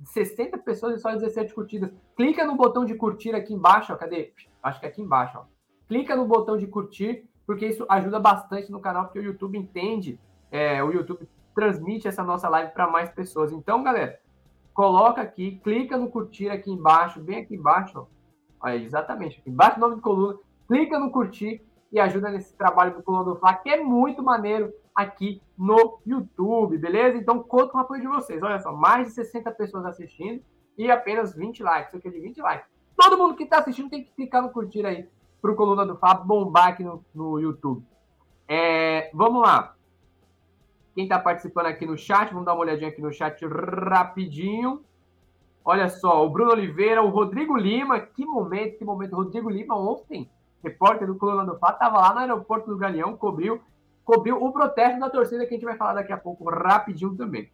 60 0.04 0.58
pessoas 0.58 0.96
e 0.96 0.98
só 0.98 1.12
17 1.12 1.54
curtidas. 1.54 1.90
Clica 2.16 2.44
no 2.44 2.56
botão 2.56 2.84
de 2.84 2.94
curtir 2.94 3.34
aqui 3.34 3.54
embaixo, 3.54 3.92
ó, 3.92 3.96
cadê? 3.96 4.32
Acho 4.62 4.80
que 4.80 4.86
é 4.86 4.88
aqui 4.88 5.00
embaixo, 5.00 5.38
ó. 5.38 5.44
Clica 5.88 6.14
no 6.14 6.26
botão 6.26 6.56
de 6.56 6.66
curtir, 6.66 7.28
porque 7.46 7.66
isso 7.66 7.86
ajuda 7.88 8.20
bastante 8.20 8.70
no 8.70 8.80
canal, 8.80 9.04
porque 9.04 9.18
o 9.18 9.22
YouTube 9.22 9.56
entende, 9.56 10.20
é, 10.50 10.82
o 10.82 10.92
YouTube 10.92 11.28
transmite 11.54 12.06
essa 12.06 12.22
nossa 12.22 12.48
live 12.48 12.72
para 12.72 12.86
mais 12.86 13.08
pessoas. 13.10 13.50
Então, 13.52 13.82
galera, 13.82 14.20
coloca 14.74 15.20
aqui, 15.20 15.58
clica 15.64 15.96
no 15.96 16.10
curtir 16.10 16.48
aqui 16.50 16.70
embaixo, 16.70 17.20
bem 17.20 17.38
aqui 17.38 17.54
embaixo, 17.54 18.00
ó 18.00 18.17
Aí, 18.60 18.84
exatamente. 18.84 19.42
Embaixo 19.46 19.76
do 19.76 19.80
nome 19.80 19.96
de 19.96 20.02
coluna, 20.02 20.38
clica 20.66 20.98
no 20.98 21.10
curtir 21.10 21.62
e 21.90 21.98
ajuda 21.98 22.30
nesse 22.30 22.54
trabalho 22.56 22.94
do 22.94 23.02
Coluna 23.02 23.24
do 23.24 23.36
Fla, 23.36 23.54
que 23.54 23.70
é 23.70 23.82
muito 23.82 24.22
maneiro 24.22 24.72
aqui 24.94 25.40
no 25.56 26.00
YouTube, 26.04 26.76
beleza? 26.76 27.16
Então, 27.16 27.42
conto 27.42 27.70
com 27.70 27.78
o 27.78 27.80
apoio 27.80 28.00
de 28.00 28.08
vocês. 28.08 28.42
Olha 28.42 28.58
só, 28.60 28.72
mais 28.72 29.08
de 29.08 29.14
60 29.14 29.50
pessoas 29.52 29.86
assistindo 29.86 30.42
e 30.76 30.90
apenas 30.90 31.34
20 31.34 31.62
likes, 31.62 31.90
cerca 31.90 32.10
de 32.10 32.20
20 32.20 32.40
likes. 32.40 32.68
Todo 32.96 33.16
mundo 33.16 33.36
que 33.36 33.44
está 33.44 33.58
assistindo 33.58 33.88
tem 33.88 34.04
que 34.04 34.10
clicar 34.10 34.42
no 34.42 34.50
curtir 34.50 34.84
aí 34.84 35.08
para 35.40 35.52
o 35.52 35.56
Coluna 35.56 35.86
do 35.86 35.96
Fla 35.96 36.14
bombar 36.14 36.68
aqui 36.68 36.84
no, 36.84 37.04
no 37.14 37.38
YouTube. 37.38 37.84
É, 38.46 39.10
vamos 39.14 39.42
lá. 39.42 39.74
Quem 40.94 41.04
está 41.04 41.18
participando 41.18 41.66
aqui 41.66 41.86
no 41.86 41.96
chat, 41.96 42.30
vamos 42.30 42.44
dar 42.44 42.54
uma 42.54 42.62
olhadinha 42.62 42.88
aqui 42.88 43.00
no 43.00 43.12
chat 43.12 43.40
rapidinho. 43.46 44.82
Olha 45.64 45.88
só, 45.88 46.24
o 46.24 46.30
Bruno 46.30 46.52
Oliveira, 46.52 47.02
o 47.02 47.08
Rodrigo 47.08 47.56
Lima, 47.56 48.00
que 48.00 48.24
momento, 48.24 48.78
que 48.78 48.84
momento. 48.84 49.16
Rodrigo 49.16 49.50
Lima 49.50 49.76
ontem, 49.76 50.30
repórter 50.62 51.06
do 51.06 51.16
Coluna 51.16 51.44
do 51.44 51.58
Fato, 51.58 51.74
estava 51.74 52.00
lá 52.00 52.14
no 52.14 52.20
aeroporto 52.20 52.70
do 52.70 52.76
Galeão, 52.76 53.16
cobriu, 53.16 53.60
cobriu 54.04 54.42
o 54.42 54.52
protesto 54.52 54.98
da 54.98 55.10
torcida 55.10 55.46
que 55.46 55.54
a 55.54 55.56
gente 55.56 55.66
vai 55.66 55.76
falar 55.76 55.94
daqui 55.94 56.12
a 56.12 56.16
pouco, 56.16 56.48
rapidinho 56.48 57.14
também. 57.16 57.50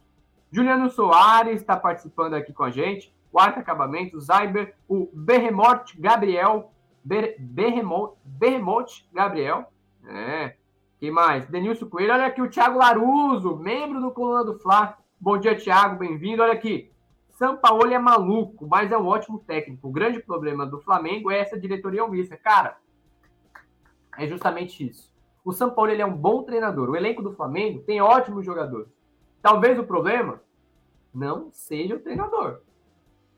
Juliano 0.53 0.89
Soares 0.89 1.61
está 1.61 1.77
participando 1.77 2.35
aqui 2.35 2.53
com 2.53 2.63
a 2.63 2.71
gente. 2.71 3.13
Quarto 3.33 3.59
acabamento, 3.59 4.21
Zyber, 4.21 4.77
o 4.89 5.09
Berremote 5.13 6.01
Gabriel, 6.01 6.71
Ber, 7.03 7.35
Berremote, 7.41 8.17
Berremote 8.25 9.09
Gabriel. 9.13 9.65
É. 10.07 10.55
Quem 11.01 11.11
mais? 11.11 11.47
Denilson 11.49 11.87
Coelho. 11.87 12.13
Olha 12.13 12.27
aqui 12.27 12.41
o 12.41 12.49
Thiago 12.49 12.79
Laruso, 12.79 13.57
membro 13.57 14.01
do 14.01 14.13
Coluna 14.13 14.45
do 14.45 14.57
Fla. 14.61 14.97
Bom 15.21 15.37
dia, 15.37 15.57
Thiago, 15.57 15.99
bem-vindo. 15.99 16.43
Olha 16.43 16.53
aqui. 16.53 16.94
Sampaoli 17.35 17.95
é 17.95 17.99
maluco, 17.99 18.67
mas 18.67 18.93
é 18.93 18.97
um 18.97 19.07
ótimo 19.07 19.41
técnico. 19.41 19.89
O 19.89 19.93
grande 19.93 20.21
problema 20.21 20.65
do 20.65 20.81
Flamengo 20.81 21.31
é 21.31 21.41
essa 21.41 21.59
diretoria 21.59 22.05
omissa. 22.05 22.37
Cara, 22.37 22.77
é 24.17 24.27
justamente 24.27 24.89
isso. 24.89 25.13
O 25.45 25.53
Sampaoli 25.53 25.93
ele 25.93 26.03
é 26.03 26.07
um 26.07 26.17
bom 26.17 26.45
treinador. 26.45 26.89
O 26.89 26.97
elenco 26.97 27.23
do 27.23 27.35
Flamengo 27.35 27.83
tem 27.83 28.01
ótimos 28.01 28.47
jogadores. 28.47 28.89
Talvez 29.43 29.79
o 29.79 29.85
problema 29.85 30.41
não 31.13 31.51
seja 31.51 31.97
o 31.97 32.01
treinador. 32.01 32.61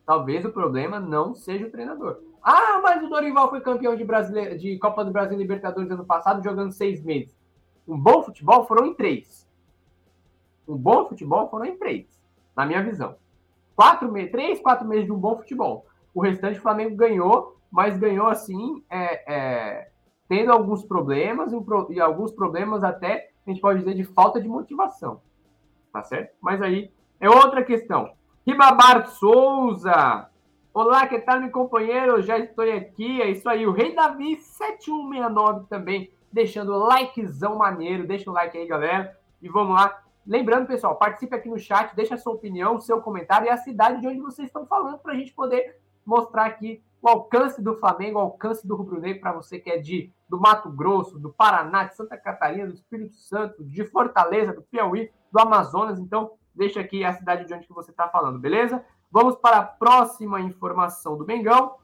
Talvez 0.04 0.44
o 0.44 0.52
problema 0.52 1.00
não 1.00 1.35
seja 1.35 1.66
o 1.66 1.70
treinador. 1.70 2.20
Ah, 2.42 2.80
mas 2.82 3.02
o 3.02 3.09
Dorival 3.09 3.48
foi 3.48 3.61
campeão 3.61 3.96
de, 3.96 4.04
Brasile... 4.04 4.56
de 4.59 4.78
Copa 4.78 5.04
do 5.04 5.11
Brasil 5.11 5.37
e 5.37 5.40
Libertadores 5.40 5.90
ano 5.90 6.04
passado, 6.04 6.44
jogando 6.44 6.70
seis 6.70 7.02
meses. 7.02 7.35
Um 7.88 7.98
bom 7.98 8.22
futebol 8.22 8.66
foram 8.66 8.87
em 8.87 8.94
três. 8.94 9.48
Um 10.68 10.76
bom 10.76 11.09
futebol 11.09 11.48
foram 11.48 11.64
em 11.64 11.76
três, 11.76 12.06
na 12.54 12.66
minha 12.66 12.82
visão 12.82 13.16
quatro 13.76 14.10
meses, 14.10 14.32
três, 14.32 14.60
quatro 14.60 14.88
meses 14.88 15.04
de 15.04 15.12
um 15.12 15.18
bom 15.18 15.36
futebol. 15.36 15.86
O 16.14 16.22
restante 16.22 16.58
o 16.58 16.62
Flamengo 16.62 16.96
ganhou, 16.96 17.56
mas 17.70 17.98
ganhou 17.98 18.26
assim, 18.26 18.82
é, 18.90 19.32
é, 19.32 19.88
tendo 20.28 20.50
alguns 20.50 20.82
problemas 20.82 21.52
e 21.90 22.00
alguns 22.00 22.32
problemas 22.32 22.82
até, 22.82 23.30
a 23.46 23.50
gente 23.50 23.60
pode 23.60 23.80
dizer, 23.80 23.94
de 23.94 24.04
falta 24.04 24.40
de 24.40 24.48
motivação. 24.48 25.20
Tá 25.92 26.02
certo? 26.02 26.34
Mas 26.40 26.60
aí 26.62 26.90
é 27.20 27.28
outra 27.28 27.62
questão. 27.62 28.12
Ribabar 28.46 29.08
Souza. 29.08 30.28
Olá, 30.72 31.06
que 31.06 31.18
tal, 31.20 31.40
meu 31.40 31.50
companheiro? 31.50 32.20
Já 32.22 32.38
estou 32.38 32.64
aqui. 32.64 33.20
É 33.22 33.30
isso 33.30 33.48
aí. 33.48 33.66
O 33.66 33.72
Rei 33.72 33.94
Davi 33.94 34.36
7169 34.36 35.66
também, 35.68 36.10
deixando 36.30 36.76
likezão 36.76 37.56
maneiro. 37.56 38.06
Deixa 38.06 38.30
o 38.30 38.34
like 38.34 38.56
aí, 38.56 38.66
galera. 38.66 39.16
E 39.40 39.48
vamos 39.48 39.74
lá. 39.74 40.02
Lembrando, 40.26 40.66
pessoal, 40.66 40.96
participe 40.96 41.36
aqui 41.36 41.48
no 41.48 41.58
chat, 41.58 41.94
deixa 41.94 42.14
a 42.14 42.18
sua 42.18 42.32
opinião, 42.32 42.80
seu 42.80 43.00
comentário 43.00 43.46
e 43.46 43.50
a 43.50 43.56
cidade 43.56 44.00
de 44.00 44.08
onde 44.08 44.18
vocês 44.18 44.48
estão 44.48 44.66
falando 44.66 44.98
para 44.98 45.12
a 45.12 45.16
gente 45.16 45.32
poder 45.32 45.78
mostrar 46.04 46.46
aqui 46.46 46.82
o 47.00 47.08
alcance 47.08 47.62
do 47.62 47.76
Flamengo, 47.76 48.18
o 48.18 48.22
alcance 48.22 48.66
do 48.66 48.74
Rubro 48.74 49.00
Negro 49.00 49.20
para 49.20 49.32
você 49.32 49.60
que 49.60 49.70
é 49.70 49.78
de 49.78 50.12
do 50.28 50.40
Mato 50.40 50.68
Grosso, 50.68 51.18
do 51.20 51.32
Paraná, 51.32 51.84
de 51.84 51.94
Santa 51.94 52.16
Catarina, 52.16 52.66
do 52.66 52.74
Espírito 52.74 53.14
Santo, 53.14 53.62
de 53.62 53.84
Fortaleza, 53.84 54.52
do 54.52 54.62
Piauí, 54.62 55.12
do 55.30 55.38
Amazonas. 55.38 56.00
Então, 56.00 56.32
deixa 56.52 56.80
aqui 56.80 57.04
a 57.04 57.12
cidade 57.12 57.46
de 57.46 57.54
onde 57.54 57.66
que 57.66 57.72
você 57.72 57.92
está 57.92 58.08
falando, 58.08 58.40
beleza? 58.40 58.84
Vamos 59.10 59.36
para 59.36 59.58
a 59.58 59.62
próxima 59.62 60.40
informação 60.40 61.16
do 61.16 61.24
Mengão. 61.24 61.76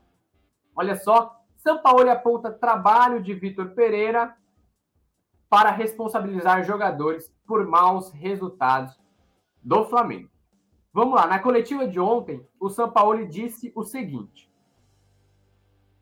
Olha 0.75 0.97
só, 0.97 1.41
São 1.57 1.81
Paulo 1.81 2.11
aponta 2.11 2.51
trabalho 2.51 3.23
de 3.23 3.33
Vitor 3.35 3.71
Pereira 3.71 4.37
para 5.53 5.71
responsabilizar 5.71 6.65
jogadores 6.65 7.31
por 7.47 7.67
maus 7.67 8.11
resultados 8.11 8.99
do 9.63 9.85
Flamengo. 9.85 10.31
Vamos 10.95 11.15
lá, 11.15 11.27
na 11.27 11.39
coletiva 11.41 11.87
de 11.87 12.01
ontem, 12.01 12.43
o 12.59 12.71
São 12.71 12.91
Paulo 12.91 13.29
disse 13.29 13.71
o 13.75 13.85
seguinte: 13.85 14.51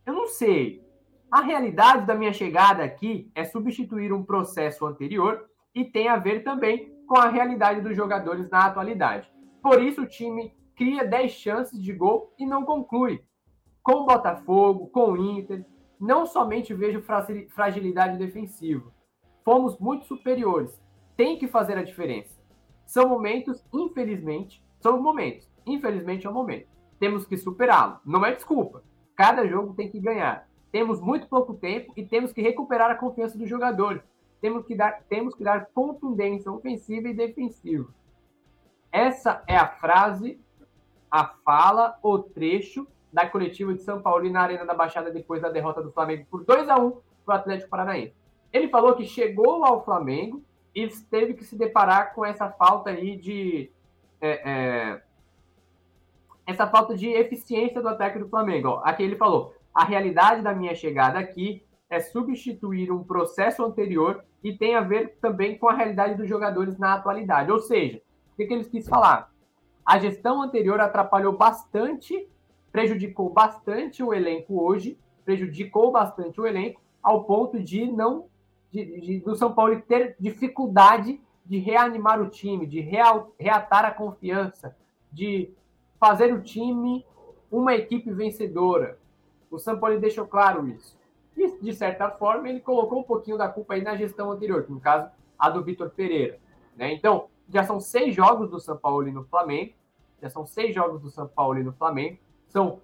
Eu 0.06 0.14
não 0.14 0.28
sei, 0.28 0.88
a 1.32 1.40
realidade 1.40 2.06
da 2.06 2.14
minha 2.14 2.32
chegada 2.32 2.84
aqui 2.84 3.28
é 3.34 3.44
substituir 3.44 4.12
um 4.12 4.22
processo 4.22 4.86
anterior 4.86 5.44
e 5.74 5.84
tem 5.84 6.06
a 6.06 6.16
ver 6.16 6.44
também 6.44 6.94
com 7.08 7.18
a 7.18 7.28
realidade 7.28 7.80
dos 7.80 7.96
jogadores 7.96 8.48
na 8.50 8.66
atualidade. 8.66 9.28
Por 9.60 9.82
isso, 9.82 10.02
o 10.02 10.08
time 10.08 10.54
cria 10.76 11.04
10 11.04 11.32
chances 11.32 11.82
de 11.82 11.92
gol 11.92 12.32
e 12.38 12.46
não 12.46 12.64
conclui. 12.64 13.20
Com 13.82 14.02
o 14.02 14.06
Botafogo, 14.06 14.86
com 14.90 15.10
o 15.10 15.16
Inter, 15.16 15.66
não 15.98 16.24
somente 16.24 16.72
vejo 16.72 17.02
fragilidade 17.48 18.16
defensiva. 18.16 18.99
Fomos 19.44 19.78
muito 19.78 20.06
superiores. 20.06 20.80
Tem 21.16 21.38
que 21.38 21.48
fazer 21.48 21.76
a 21.76 21.82
diferença. 21.82 22.40
São 22.86 23.08
momentos, 23.08 23.64
infelizmente, 23.72 24.62
são 24.80 25.00
momentos. 25.00 25.48
Infelizmente 25.66 26.26
é 26.26 26.30
um 26.30 26.34
momento. 26.34 26.68
Temos 26.98 27.26
que 27.26 27.36
superá-lo. 27.36 27.98
Não 28.04 28.24
é 28.24 28.34
desculpa. 28.34 28.82
Cada 29.16 29.46
jogo 29.46 29.74
tem 29.74 29.90
que 29.90 30.00
ganhar. 30.00 30.48
Temos 30.72 31.00
muito 31.00 31.28
pouco 31.28 31.54
tempo 31.54 31.92
e 31.96 32.04
temos 32.04 32.32
que 32.32 32.42
recuperar 32.42 32.90
a 32.90 32.94
confiança 32.94 33.36
dos 33.36 33.48
jogadores. 33.48 34.02
Temos 34.40 34.64
que 34.64 34.74
dar, 34.74 35.02
temos 35.08 35.34
que 35.34 35.44
dar 35.44 35.66
contundência 35.74 36.50
ofensiva 36.50 37.08
e 37.08 37.14
defensiva. 37.14 37.88
Essa 38.90 39.42
é 39.46 39.56
a 39.56 39.66
frase, 39.66 40.40
a 41.10 41.26
fala, 41.44 41.98
o 42.02 42.18
trecho 42.18 42.86
da 43.12 43.28
coletiva 43.28 43.74
de 43.74 43.82
São 43.82 44.00
Paulo 44.00 44.28
na 44.30 44.40
Arena 44.40 44.64
da 44.64 44.74
Baixada 44.74 45.10
depois 45.10 45.42
da 45.42 45.48
derrota 45.48 45.82
do 45.82 45.92
Flamengo 45.92 46.26
por 46.30 46.44
2 46.44 46.68
a 46.68 46.78
1 46.78 46.90
para 47.24 47.34
o 47.34 47.38
Atlético 47.38 47.70
Paranaense. 47.70 48.19
Ele 48.52 48.68
falou 48.68 48.94
que 48.94 49.04
chegou 49.04 49.64
ao 49.64 49.84
Flamengo 49.84 50.42
e 50.74 50.86
teve 51.10 51.34
que 51.34 51.44
se 51.44 51.56
deparar 51.56 52.14
com 52.14 52.24
essa 52.24 52.48
falta 52.50 52.90
aí 52.90 53.16
de 53.16 53.70
é, 54.20 54.50
é, 54.50 55.02
essa 56.46 56.66
falta 56.66 56.94
de 56.94 57.08
eficiência 57.08 57.80
do 57.80 57.88
ataque 57.88 58.18
do 58.18 58.28
Flamengo. 58.28 58.80
Aqui 58.84 59.02
ele 59.02 59.16
falou: 59.16 59.54
a 59.74 59.84
realidade 59.84 60.42
da 60.42 60.52
minha 60.52 60.74
chegada 60.74 61.18
aqui 61.18 61.62
é 61.88 62.00
substituir 62.00 62.92
um 62.92 63.02
processo 63.02 63.64
anterior 63.64 64.24
e 64.42 64.56
tem 64.56 64.74
a 64.74 64.80
ver 64.80 65.18
também 65.20 65.58
com 65.58 65.68
a 65.68 65.74
realidade 65.74 66.14
dos 66.14 66.28
jogadores 66.28 66.78
na 66.78 66.94
atualidade. 66.94 67.50
Ou 67.50 67.58
seja, 67.58 68.00
o 68.32 68.36
que, 68.36 68.46
que 68.46 68.54
eles 68.54 68.68
quis 68.68 68.88
falar? 68.88 69.30
A 69.84 69.98
gestão 69.98 70.40
anterior 70.40 70.80
atrapalhou 70.80 71.36
bastante, 71.36 72.28
prejudicou 72.70 73.30
bastante 73.30 74.02
o 74.02 74.14
elenco 74.14 74.62
hoje, 74.62 74.96
prejudicou 75.24 75.90
bastante 75.90 76.40
o 76.40 76.46
elenco, 76.46 76.80
ao 77.02 77.24
ponto 77.24 77.58
de 77.58 77.90
não 77.90 78.26
de, 78.70 79.00
de, 79.00 79.20
do 79.20 79.34
São 79.34 79.52
Paulo 79.52 79.80
ter 79.82 80.16
dificuldade 80.18 81.20
de 81.44 81.58
reanimar 81.58 82.20
o 82.20 82.30
time, 82.30 82.66
de 82.66 82.80
real, 82.80 83.32
reatar 83.38 83.84
a 83.84 83.90
confiança, 83.90 84.76
de 85.12 85.52
fazer 85.98 86.32
o 86.32 86.40
time 86.40 87.04
uma 87.50 87.74
equipe 87.74 88.12
vencedora. 88.12 88.98
O 89.50 89.58
São 89.58 89.78
Paulo 89.78 89.98
deixou 89.98 90.26
claro 90.26 90.68
isso. 90.68 90.96
E, 91.36 91.58
de 91.60 91.74
certa 91.74 92.08
forma, 92.10 92.48
ele 92.48 92.60
colocou 92.60 93.00
um 93.00 93.02
pouquinho 93.02 93.36
da 93.36 93.48
culpa 93.48 93.74
aí 93.74 93.82
na 93.82 93.96
gestão 93.96 94.30
anterior, 94.30 94.64
que 94.64 94.72
no 94.72 94.80
caso, 94.80 95.10
a 95.38 95.50
do 95.50 95.64
Vitor 95.64 95.90
Pereira. 95.90 96.38
Né? 96.76 96.92
Então, 96.92 97.26
já 97.52 97.64
são 97.64 97.80
seis 97.80 98.14
jogos 98.14 98.50
do 98.50 98.60
São 98.60 98.76
Paulo 98.76 99.10
no 99.10 99.24
Flamengo, 99.24 99.72
já 100.22 100.30
são 100.30 100.46
seis 100.46 100.74
jogos 100.74 101.00
do 101.00 101.10
São 101.10 101.26
Paulo 101.26 101.62
no 101.62 101.72
Flamengo, 101.72 102.18
são 102.46 102.80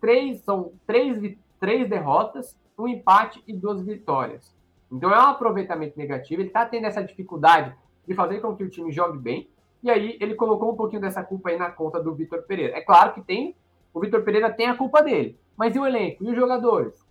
três, 0.00 0.40
são 0.42 0.72
três, 0.86 1.36
três 1.58 1.88
derrotas, 1.88 2.56
um 2.78 2.86
empate 2.86 3.42
e 3.46 3.52
duas 3.52 3.80
vitórias. 3.82 4.54
Então 4.92 5.10
é 5.10 5.18
um 5.18 5.30
aproveitamento 5.30 5.98
negativo, 5.98 6.42
ele 6.42 6.48
está 6.48 6.66
tendo 6.66 6.86
essa 6.86 7.02
dificuldade 7.02 7.74
de 8.06 8.14
fazer 8.14 8.40
com 8.40 8.54
que 8.54 8.62
o 8.62 8.68
time 8.68 8.92
jogue 8.92 9.18
bem, 9.18 9.48
e 9.82 9.90
aí 9.90 10.18
ele 10.20 10.34
colocou 10.34 10.70
um 10.72 10.76
pouquinho 10.76 11.00
dessa 11.00 11.24
culpa 11.24 11.48
aí 11.48 11.56
na 11.56 11.70
conta 11.70 12.00
do 12.00 12.14
Vitor 12.14 12.42
Pereira. 12.42 12.76
É 12.76 12.82
claro 12.82 13.14
que 13.14 13.22
tem, 13.22 13.56
o 13.94 14.00
Vitor 14.00 14.22
Pereira 14.22 14.52
tem 14.52 14.66
a 14.66 14.76
culpa 14.76 15.02
dele, 15.02 15.40
mas 15.56 15.74
e 15.74 15.78
o 15.78 15.86
elenco? 15.86 16.22
E 16.22 16.28
os 16.28 16.36
jogadores? 16.36 17.04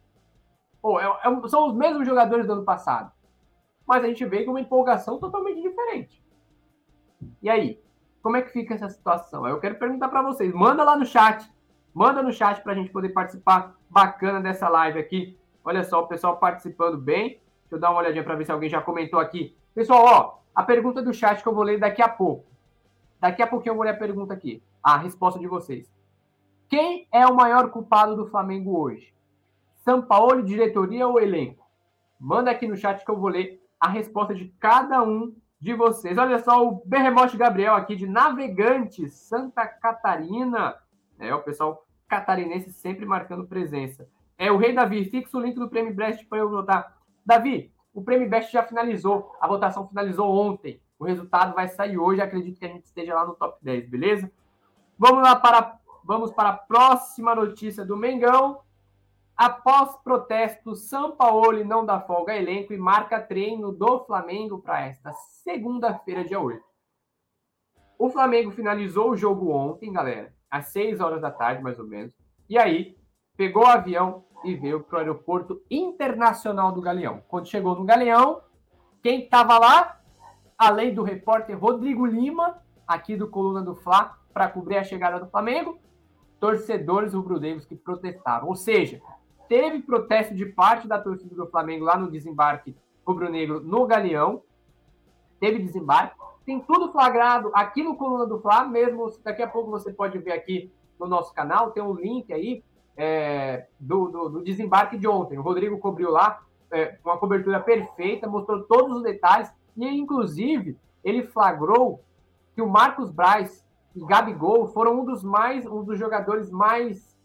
Pô, 0.82 1.00
é, 1.00 1.06
é, 1.06 1.48
são 1.48 1.68
os 1.68 1.76
mesmos 1.76 2.08
jogadores 2.08 2.46
do 2.46 2.54
ano 2.54 2.64
passado, 2.64 3.12
mas 3.88 4.04
a 4.04 4.08
gente 4.08 4.24
vê 4.26 4.44
com 4.44 4.52
uma 4.52 4.62
empolgação 4.62 5.18
totalmente 5.18 5.62
diferente. 5.62 6.24
E 7.42 7.50
aí? 7.50 7.82
Como 8.22 8.38
é 8.38 8.42
que 8.44 8.52
fica 8.52 8.76
essa 8.76 8.90
situação? 8.90 9.48
Eu 9.48 9.60
quero 9.60 9.80
perguntar 9.80 10.08
para 10.08 10.22
vocês. 10.22 10.54
Manda 10.54 10.84
lá 10.84 10.96
no 10.96 11.06
chat. 11.06 11.52
Manda 11.92 12.22
no 12.22 12.32
chat 12.32 12.62
para 12.62 12.74
a 12.74 12.76
gente 12.76 12.92
poder 12.92 13.10
participar 13.10 13.76
bacana 13.90 14.40
dessa 14.40 14.70
live 14.70 15.00
aqui. 15.00 15.38
Olha 15.64 15.84
só, 15.84 16.02
o 16.02 16.08
pessoal 16.08 16.38
participando 16.38 16.98
bem. 16.98 17.42
Deixa 17.72 17.78
eu 17.78 17.80
dar 17.80 17.92
uma 17.92 18.02
olhadinha 18.02 18.22
para 18.22 18.36
ver 18.36 18.44
se 18.44 18.52
alguém 18.52 18.70
já 18.70 18.82
comentou 18.82 19.18
aqui. 19.18 19.56
Pessoal, 19.74 20.04
ó, 20.04 20.40
a 20.54 20.62
pergunta 20.62 21.02
do 21.02 21.14
chat 21.14 21.42
que 21.42 21.48
eu 21.48 21.56
vou 21.56 21.64
ler 21.64 21.80
daqui 21.80 22.02
a 22.02 22.10
pouco. 22.10 22.46
Daqui 23.18 23.42
a 23.42 23.48
pouquinho 23.48 23.72
eu 23.72 23.76
vou 23.78 23.86
ler 23.86 23.92
a 23.92 23.98
pergunta 23.98 24.34
aqui. 24.34 24.62
A 24.84 24.98
resposta 24.98 25.40
de 25.40 25.48
vocês. 25.48 25.90
Quem 26.68 27.08
é 27.14 27.26
o 27.26 27.34
maior 27.34 27.72
culpado 27.72 28.14
do 28.14 28.28
Flamengo 28.28 28.78
hoje? 28.78 29.14
São 29.86 30.02
Paulo, 30.02 30.44
diretoria 30.44 31.08
ou 31.08 31.18
elenco? 31.18 31.66
Manda 32.20 32.52
aqui 32.52 32.68
no 32.68 32.76
chat 32.76 33.06
que 33.06 33.10
eu 33.10 33.18
vou 33.18 33.30
ler 33.30 33.66
a 33.80 33.88
resposta 33.88 34.36
de 34.36 34.50
cada 34.60 35.02
um 35.02 35.34
de 35.58 35.74
vocês. 35.74 36.18
Olha 36.18 36.40
só, 36.40 36.68
o 36.68 36.84
Berremote 36.86 37.38
Gabriel 37.38 37.76
aqui 37.76 37.96
de 37.96 38.06
Navegantes, 38.06 39.14
Santa 39.14 39.66
Catarina. 39.66 40.76
É, 41.18 41.34
o 41.34 41.42
pessoal 41.42 41.88
catarinense 42.06 42.74
sempre 42.74 43.06
marcando 43.06 43.48
presença. 43.48 44.10
É 44.38 44.52
o 44.52 44.58
Rei 44.58 44.74
Davi, 44.74 45.06
fixa 45.06 45.38
o 45.38 45.42
link 45.42 45.56
do 45.56 45.70
Prêmio 45.70 45.94
Brest 45.94 46.28
para 46.28 46.40
eu 46.40 46.50
votar. 46.50 47.00
Davi, 47.26 47.74
o 47.94 48.02
Prêmio 48.04 48.30
Best 48.30 48.52
já 48.52 48.64
finalizou, 48.64 49.36
a 49.40 49.48
votação 49.48 49.88
finalizou 49.88 50.30
ontem. 50.34 50.82
O 50.98 51.06
resultado 51.06 51.54
vai 51.54 51.68
sair 51.68 51.98
hoje, 51.98 52.22
acredito 52.22 52.60
que 52.60 52.66
a 52.66 52.70
gente 52.70 52.86
esteja 52.86 53.16
lá 53.16 53.26
no 53.26 53.36
top 53.36 53.58
10, 53.62 53.90
beleza? 53.90 54.32
Vamos 54.98 55.24
lá 55.24 55.36
para 55.36 55.80
vamos 56.04 56.32
para 56.32 56.50
a 56.50 56.58
próxima 56.58 57.36
notícia 57.36 57.86
do 57.86 57.96
Mengão. 57.96 58.62
Após 59.36 59.96
protesto, 60.04 60.76
São 60.76 61.16
Paulo 61.16 61.64
não 61.64 61.86
dá 61.86 62.00
folga 62.00 62.34
a 62.34 62.38
elenco 62.38 62.74
e 62.74 62.78
marca 62.78 63.20
treino 63.20 63.72
do 63.72 64.04
Flamengo 64.06 64.60
para 64.60 64.86
esta 64.86 65.14
segunda-feira, 65.14 66.24
dia 66.24 66.40
8. 66.40 66.64
O 67.98 68.10
Flamengo 68.10 68.52
finalizou 68.52 69.12
o 69.12 69.18
jogo 69.18 69.52
ontem, 69.52 69.92
galera, 69.92 70.34
às 70.50 70.68
6 70.68 71.00
horas 71.00 71.22
da 71.22 71.32
tarde, 71.32 71.64
mais 71.64 71.80
ou 71.80 71.88
menos. 71.88 72.14
E 72.50 72.58
aí, 72.58 72.98
pegou 73.42 73.64
o 73.64 73.68
avião 73.68 74.24
e 74.44 74.54
veio 74.54 74.82
para 74.82 74.98
o 74.98 75.00
aeroporto 75.00 75.64
internacional 75.72 76.72
do 76.72 76.80
Galeão. 76.80 77.24
Quando 77.28 77.48
chegou 77.48 77.74
no 77.74 77.84
Galeão, 77.84 78.40
quem 79.02 79.24
estava 79.24 79.58
lá? 79.58 80.00
Além 80.56 80.94
do 80.94 81.02
repórter 81.02 81.58
Rodrigo 81.58 82.06
Lima, 82.06 82.62
aqui 82.86 83.16
do 83.16 83.28
Coluna 83.28 83.64
do 83.64 83.74
Fla, 83.74 84.16
para 84.32 84.48
cobrir 84.48 84.78
a 84.78 84.84
chegada 84.84 85.20
do 85.20 85.26
Flamengo, 85.26 85.80
torcedores 86.40 87.16
rubro-negros 87.16 87.66
que 87.66 87.76
protestaram. 87.76 88.48
Ou 88.48 88.56
seja, 88.56 89.02
teve 89.50 89.82
protesto 89.82 90.36
de 90.36 90.46
parte 90.46 90.88
da 90.88 91.00
torcida 91.00 91.34
do 91.34 91.48
Flamengo 91.48 91.86
lá 91.86 91.98
no 91.98 92.12
desembarque 92.12 92.78
rubro-negro 93.04 93.60
no 93.60 93.88
Galeão. 93.88 94.44
Teve 95.40 95.58
desembarque. 95.58 96.16
Tem 96.46 96.60
tudo 96.60 96.92
flagrado 96.92 97.50
aqui 97.56 97.82
no 97.82 97.96
Coluna 97.96 98.28
do 98.28 98.40
Fla, 98.40 98.66
mesmo 98.66 99.12
daqui 99.24 99.42
a 99.42 99.48
pouco 99.48 99.72
você 99.72 99.92
pode 99.92 100.20
ver 100.20 100.34
aqui 100.34 100.72
no 101.00 101.08
nosso 101.08 101.34
canal, 101.34 101.72
tem 101.72 101.82
um 101.82 101.96
link 101.96 102.32
aí 102.32 102.64
é, 102.98 103.68
do, 103.80 104.08
do, 104.08 104.30
do, 104.30 104.44
desembarque 104.44 104.98
de 104.98 105.08
ontem. 105.08 105.38
O 105.38 105.42
Rodrigo 105.42 105.78
cobriu 105.80 106.10
lá 106.12 106.42
é, 106.72 106.98
uma 107.04 107.18
cobertura 107.18 107.60
perfeita, 107.60 108.28
mostrou 108.28 108.64
todos 108.64 108.98
os 108.98 109.04
detalhes 109.04 109.52
e, 109.76 109.88
inclusive, 109.88 110.78
ele 111.04 111.24
flagrou 111.24 112.04
que 112.56 112.62
o 112.62 112.70
Marcos 112.70 113.10
Braz 113.10 113.66
e 113.96 114.06
Gabigol 114.06 114.68
foram 114.68 115.02
um 115.02 115.06
dos 115.06 115.24
mais, 115.24 115.66
um 115.66 115.84
dos 115.84 115.98
jogadores 115.98 116.50
mais 116.50 117.18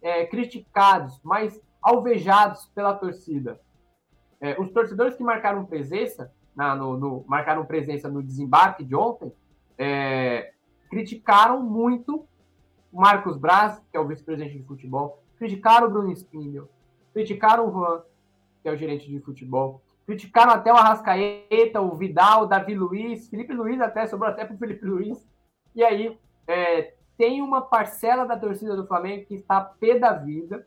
é, 0.00 0.24
criticados, 0.26 1.20
mais 1.22 1.60
alvejados 1.82 2.66
pela 2.74 2.94
torcida. 2.94 3.60
é, 4.40 4.60
os 4.60 4.70
torcedores 4.70 5.16
que 5.16 5.22
marcaram 5.22 5.64
presença, 5.64 6.32
na, 6.54 6.74
no, 6.74 6.96
no, 6.96 7.24
marcaram 7.26 7.64
presença 7.64 8.08
no 8.08 8.22
desembarque 8.22 8.84
de 8.84 8.94
ontem, 8.94 9.32
é, 9.76 10.52
criticaram 10.90 11.62
muito 11.62 12.26
Marcos 12.94 13.36
Braz, 13.36 13.82
que 13.90 13.96
é 13.96 14.00
o 14.00 14.06
vice-presidente 14.06 14.56
de 14.56 14.64
futebol, 14.64 15.22
criticaram 15.36 15.88
o 15.88 15.90
Bruno 15.90 16.12
Espínio, 16.12 16.68
criticaram 17.12 17.68
o 17.68 17.72
Juan, 17.72 18.02
que 18.62 18.68
é 18.68 18.72
o 18.72 18.76
gerente 18.76 19.10
de 19.10 19.20
futebol, 19.20 19.82
criticaram 20.06 20.52
até 20.52 20.72
o 20.72 20.76
Arrascaeta, 20.76 21.80
o 21.80 21.96
Vidal, 21.96 22.42
o 22.42 22.46
Davi 22.46 22.74
Luiz, 22.74 23.28
Felipe 23.28 23.52
Luiz 23.52 23.80
até, 23.80 24.06
sobrou 24.06 24.30
até 24.30 24.44
para 24.44 24.54
o 24.54 24.58
Felipe 24.58 24.86
Luiz. 24.86 25.26
E 25.74 25.82
aí, 25.82 26.18
é, 26.46 26.94
tem 27.16 27.42
uma 27.42 27.62
parcela 27.62 28.24
da 28.24 28.36
torcida 28.36 28.76
do 28.76 28.86
Flamengo 28.86 29.26
que 29.26 29.34
está 29.34 29.60
pé 29.60 29.98
da 29.98 30.12
vida, 30.12 30.66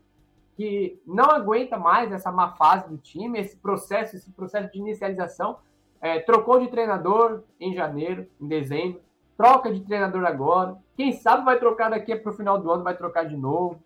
que 0.56 1.00
não 1.06 1.26
aguenta 1.26 1.78
mais 1.78 2.12
essa 2.12 2.32
má 2.32 2.54
fase 2.56 2.90
do 2.90 2.98
time, 2.98 3.40
esse 3.40 3.56
processo, 3.56 4.16
esse 4.16 4.32
processo 4.32 4.72
de 4.72 4.80
inicialização. 4.80 5.60
É, 6.02 6.20
trocou 6.20 6.60
de 6.60 6.68
treinador 6.68 7.44
em 7.60 7.74
janeiro, 7.74 8.28
em 8.40 8.48
dezembro, 8.48 9.02
troca 9.38 9.72
de 9.72 9.82
treinador 9.82 10.26
agora. 10.26 10.76
Quem 10.96 11.14
sabe 11.14 11.46
vai 11.46 11.60
trocar 11.60 11.90
daqui 11.90 12.16
para 12.16 12.32
o 12.32 12.36
final 12.36 12.60
do 12.60 12.70
ano, 12.72 12.84
vai 12.84 12.98
trocar 12.98 13.24
de 13.24 13.38
novo. 13.38 13.80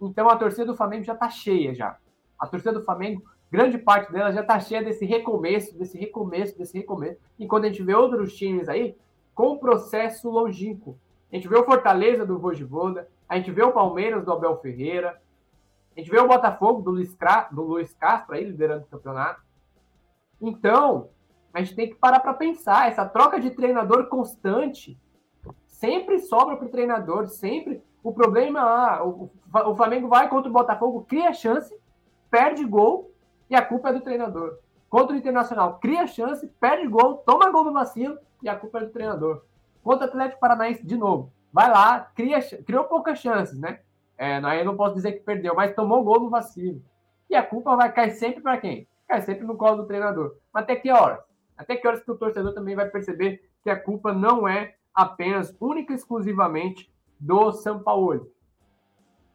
Então 0.00 0.28
a 0.28 0.36
torcida 0.36 0.64
do 0.64 0.76
Flamengo 0.76 1.04
já 1.04 1.12
está 1.12 1.28
cheia 1.28 1.74
já. 1.74 1.96
A 2.38 2.46
torcida 2.46 2.72
do 2.72 2.82
Flamengo, 2.82 3.22
grande 3.50 3.78
parte 3.78 4.10
dela 4.10 4.32
já 4.32 4.40
está 4.40 4.58
cheia 4.58 4.82
desse 4.82 5.04
recomeço, 5.04 5.76
desse 5.78 5.96
recomeço, 5.98 6.58
desse 6.58 6.76
recomeço. 6.76 7.20
Enquanto 7.38 7.64
a 7.64 7.68
gente 7.68 7.82
vê 7.82 7.94
outros 7.94 8.34
times 8.34 8.68
aí 8.68 8.96
com 9.34 9.58
processo 9.58 10.30
longínquo. 10.30 10.98
A 11.30 11.36
gente 11.36 11.48
vê 11.48 11.56
o 11.56 11.64
Fortaleza 11.64 12.26
do 12.26 12.38
Vojivoda, 12.38 13.08
a 13.28 13.36
gente 13.36 13.50
vê 13.50 13.62
o 13.62 13.72
Palmeiras 13.72 14.24
do 14.24 14.32
Abel 14.32 14.58
Ferreira, 14.58 15.20
a 15.96 16.00
gente 16.00 16.10
vê 16.10 16.18
o 16.18 16.28
Botafogo 16.28 16.82
do 16.82 16.90
Luiz, 16.90 17.16
do 17.50 17.62
Luiz 17.62 17.94
Castro 17.94 18.34
aí 18.34 18.44
liderando 18.44 18.84
o 18.84 18.88
campeonato. 18.88 19.42
Então, 20.40 21.08
a 21.52 21.60
gente 21.60 21.74
tem 21.74 21.88
que 21.88 21.94
parar 21.94 22.20
para 22.20 22.34
pensar. 22.34 22.88
Essa 22.88 23.04
troca 23.04 23.38
de 23.38 23.50
treinador 23.50 24.08
constante 24.08 24.98
sempre 25.66 26.20
sobra 26.20 26.56
para 26.56 26.66
o 26.66 26.70
treinador, 26.70 27.26
sempre. 27.28 27.82
O 28.02 28.12
problema, 28.12 28.60
ah, 28.60 29.04
o, 29.04 29.30
o 29.66 29.76
Flamengo 29.76 30.08
vai 30.08 30.28
contra 30.28 30.48
o 30.48 30.52
Botafogo, 30.52 31.04
cria 31.08 31.32
chance, 31.32 31.76
perde 32.30 32.64
gol 32.64 33.12
e 33.48 33.54
a 33.54 33.64
culpa 33.64 33.90
é 33.90 33.92
do 33.92 34.00
treinador. 34.00 34.58
Contra 34.88 35.14
o 35.14 35.18
Internacional, 35.18 35.78
cria 35.78 36.06
chance, 36.06 36.46
perde 36.60 36.86
gol, 36.88 37.18
toma 37.18 37.50
gol 37.50 37.64
no 37.64 37.72
vacilo 37.72 38.18
e 38.42 38.48
a 38.48 38.56
culpa 38.56 38.78
é 38.78 38.84
do 38.84 38.90
treinador. 38.90 39.42
Contra 39.82 40.06
o 40.06 40.08
Atlético 40.08 40.40
Paranaense, 40.40 40.84
de 40.86 40.96
novo. 40.96 41.32
Vai 41.52 41.70
lá, 41.70 42.00
cria, 42.14 42.40
criou 42.64 42.84
poucas 42.84 43.18
chances, 43.18 43.58
né? 43.58 43.80
É, 44.16 44.36
aí 44.36 44.64
não 44.64 44.76
posso 44.76 44.94
dizer 44.94 45.12
que 45.12 45.20
perdeu, 45.20 45.54
mas 45.54 45.74
tomou 45.74 46.02
gol 46.02 46.20
no 46.20 46.30
vacilo. 46.30 46.82
E 47.28 47.34
a 47.34 47.42
culpa 47.42 47.76
vai 47.76 47.92
cair 47.92 48.12
sempre 48.12 48.42
para 48.42 48.58
quem? 48.58 48.86
Cai 49.08 49.20
sempre 49.22 49.46
no 49.46 49.56
colo 49.56 49.78
do 49.78 49.86
treinador. 49.86 50.36
Mas 50.52 50.64
até 50.64 50.76
que 50.76 50.90
horas? 50.90 51.20
Até 51.56 51.76
que 51.76 51.86
horas 51.86 52.02
que 52.02 52.10
o 52.10 52.16
torcedor 52.16 52.52
também 52.54 52.74
vai 52.74 52.88
perceber 52.88 53.48
que 53.62 53.70
a 53.70 53.78
culpa 53.78 54.12
não 54.12 54.46
é 54.46 54.74
apenas, 54.94 55.54
única 55.60 55.92
e 55.92 55.96
exclusivamente 55.96 56.92
do 57.18 57.52
São 57.52 57.82
Paulo. 57.82 58.30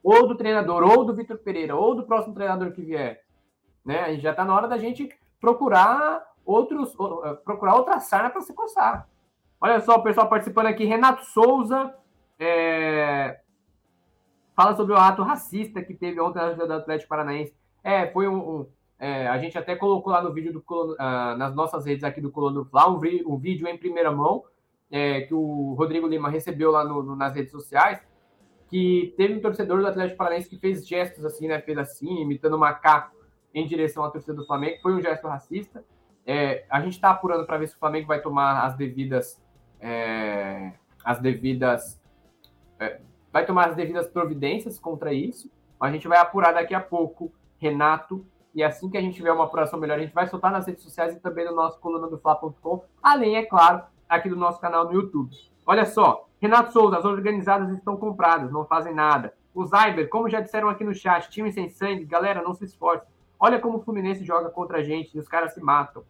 Ou 0.03 0.27
do 0.27 0.35
treinador, 0.35 0.83
ou 0.83 1.05
do 1.05 1.15
Vitor 1.15 1.37
Pereira, 1.37 1.75
ou 1.75 1.95
do 1.95 2.05
próximo 2.05 2.33
treinador 2.33 2.71
que 2.71 2.81
vier. 2.81 3.23
Né? 3.83 4.01
A 4.01 4.11
gente 4.11 4.21
já 4.21 4.31
está 4.31 4.45
na 4.45 4.53
hora 4.53 4.67
da 4.67 4.77
gente 4.77 5.09
procurar 5.39 6.23
outros, 6.45 6.95
eh, 7.25 7.33
procurar 7.43 7.75
outra 7.75 7.99
sarna 7.99 8.29
para 8.29 8.41
se 8.41 8.53
coçar. 8.53 9.07
Olha 9.59 9.79
só 9.81 9.95
o 9.95 10.03
pessoal 10.03 10.29
participando 10.29 10.67
aqui. 10.67 10.85
Renato 10.85 11.25
Souza 11.25 11.93
é, 12.39 13.39
fala 14.55 14.75
sobre 14.75 14.93
o 14.93 14.97
ato 14.97 15.23
racista 15.23 15.81
que 15.81 15.93
teve 15.93 16.19
ontem 16.21 16.39
na 16.39 16.53
do 16.53 16.73
Atlético 16.73 17.09
Paranaense. 17.09 17.55
É, 17.83 18.07
foi 18.11 18.27
um, 18.27 18.37
um 18.37 18.67
é, 18.99 19.27
a 19.27 19.37
gente 19.37 19.57
até 19.57 19.75
colocou 19.75 20.11
lá 20.11 20.21
no 20.21 20.33
vídeo 20.33 20.51
do 20.51 20.59
uh, 20.59 21.37
nas 21.37 21.53
nossas 21.55 21.85
redes 21.85 22.03
aqui 22.03 22.19
do 22.19 22.31
Colono 22.31 22.65
Fla 22.65 22.89
um, 22.89 22.99
um, 23.27 23.37
vídeo 23.37 23.67
em 23.67 23.77
primeira 23.77 24.11
mão 24.11 24.43
é, 24.89 25.21
que 25.21 25.33
o 25.33 25.73
Rodrigo 25.73 26.07
Lima 26.07 26.29
recebeu 26.29 26.71
lá 26.71 26.83
no, 26.83 27.03
no, 27.03 27.15
nas 27.15 27.35
redes 27.35 27.51
sociais, 27.51 28.01
que 28.69 29.13
teve 29.15 29.35
um 29.35 29.41
torcedor 29.41 29.79
do 29.79 29.87
Atlético 29.87 30.17
Paranaense 30.17 30.49
que 30.49 30.57
fez 30.57 30.87
gestos 30.87 31.23
assim, 31.25 31.47
né? 31.47 31.59
Fez 31.61 31.77
assim, 31.77 32.21
imitando 32.21 32.55
o 32.55 32.59
macaco 32.59 33.15
em 33.53 33.67
direção 33.67 34.03
à 34.03 34.09
torcida 34.09 34.33
do 34.33 34.45
Flamengo. 34.45 34.79
Foi 34.81 34.93
um 34.93 35.01
gesto 35.01 35.27
racista. 35.27 35.83
É, 36.25 36.65
a 36.69 36.81
gente 36.81 36.93
está 36.93 37.11
apurando 37.11 37.45
para 37.45 37.57
ver 37.57 37.67
se 37.67 37.75
o 37.75 37.79
Flamengo 37.79 38.07
vai 38.07 38.21
tomar 38.21 38.65
as 38.65 38.75
devidas 38.75 39.41
é, 39.79 40.73
as 41.03 41.19
devidas 41.19 42.01
é, 42.79 42.99
vai 43.31 43.45
tomar 43.45 43.69
as 43.69 43.75
devidas 43.75 44.07
providências 44.07 44.79
contra 44.79 45.13
isso. 45.13 45.51
A 45.79 45.91
gente 45.91 46.07
vai 46.07 46.17
apurar 46.17 46.53
daqui 46.53 46.73
a 46.73 46.81
pouco, 46.81 47.31
Renato 47.59 48.25
e 48.57 48.63
assim 48.63 48.89
que 48.89 48.97
a 48.97 49.01
gente 49.01 49.13
tiver 49.13 49.31
uma 49.31 49.43
apuração 49.43 49.79
melhor, 49.79 49.99
a 49.99 50.01
gente 50.01 50.15
vai 50.15 50.25
soltar 50.25 50.51
nas 50.51 50.65
redes 50.65 50.81
sociais 50.81 51.15
e 51.15 51.19
também 51.19 51.45
no 51.45 51.53
nosso 51.53 51.79
coluna 51.79 52.07
do 52.07 52.17
Fla.com, 52.17 52.83
além, 53.03 53.35
é 53.35 53.45
claro, 53.45 53.83
aqui 54.09 54.27
do 54.27 54.35
nosso 54.35 54.59
canal 54.59 54.85
no 54.85 54.93
YouTube. 54.93 55.29
Olha 55.63 55.85
só, 55.85 56.27
Renato 56.41 56.73
Souza, 56.73 56.97
as 56.97 57.05
organizadas 57.05 57.69
estão 57.69 57.95
compradas, 57.95 58.51
não 58.51 58.65
fazem 58.65 58.95
nada. 58.95 59.31
O 59.53 59.63
Zyber, 59.63 60.09
como 60.09 60.27
já 60.27 60.41
disseram 60.41 60.69
aqui 60.69 60.83
no 60.83 60.95
chat, 60.95 61.29
time 61.29 61.51
sem 61.51 61.69
sangue, 61.69 62.03
galera, 62.03 62.41
não 62.41 62.55
se 62.55 62.65
esforce. 62.65 63.05
Olha 63.39 63.59
como 63.59 63.77
o 63.77 63.81
Fluminense 63.83 64.25
joga 64.25 64.49
contra 64.49 64.79
a 64.79 64.83
gente 64.83 65.15
e 65.15 65.19
os 65.19 65.27
caras 65.27 65.53
se 65.53 65.61
matam. 65.61 66.03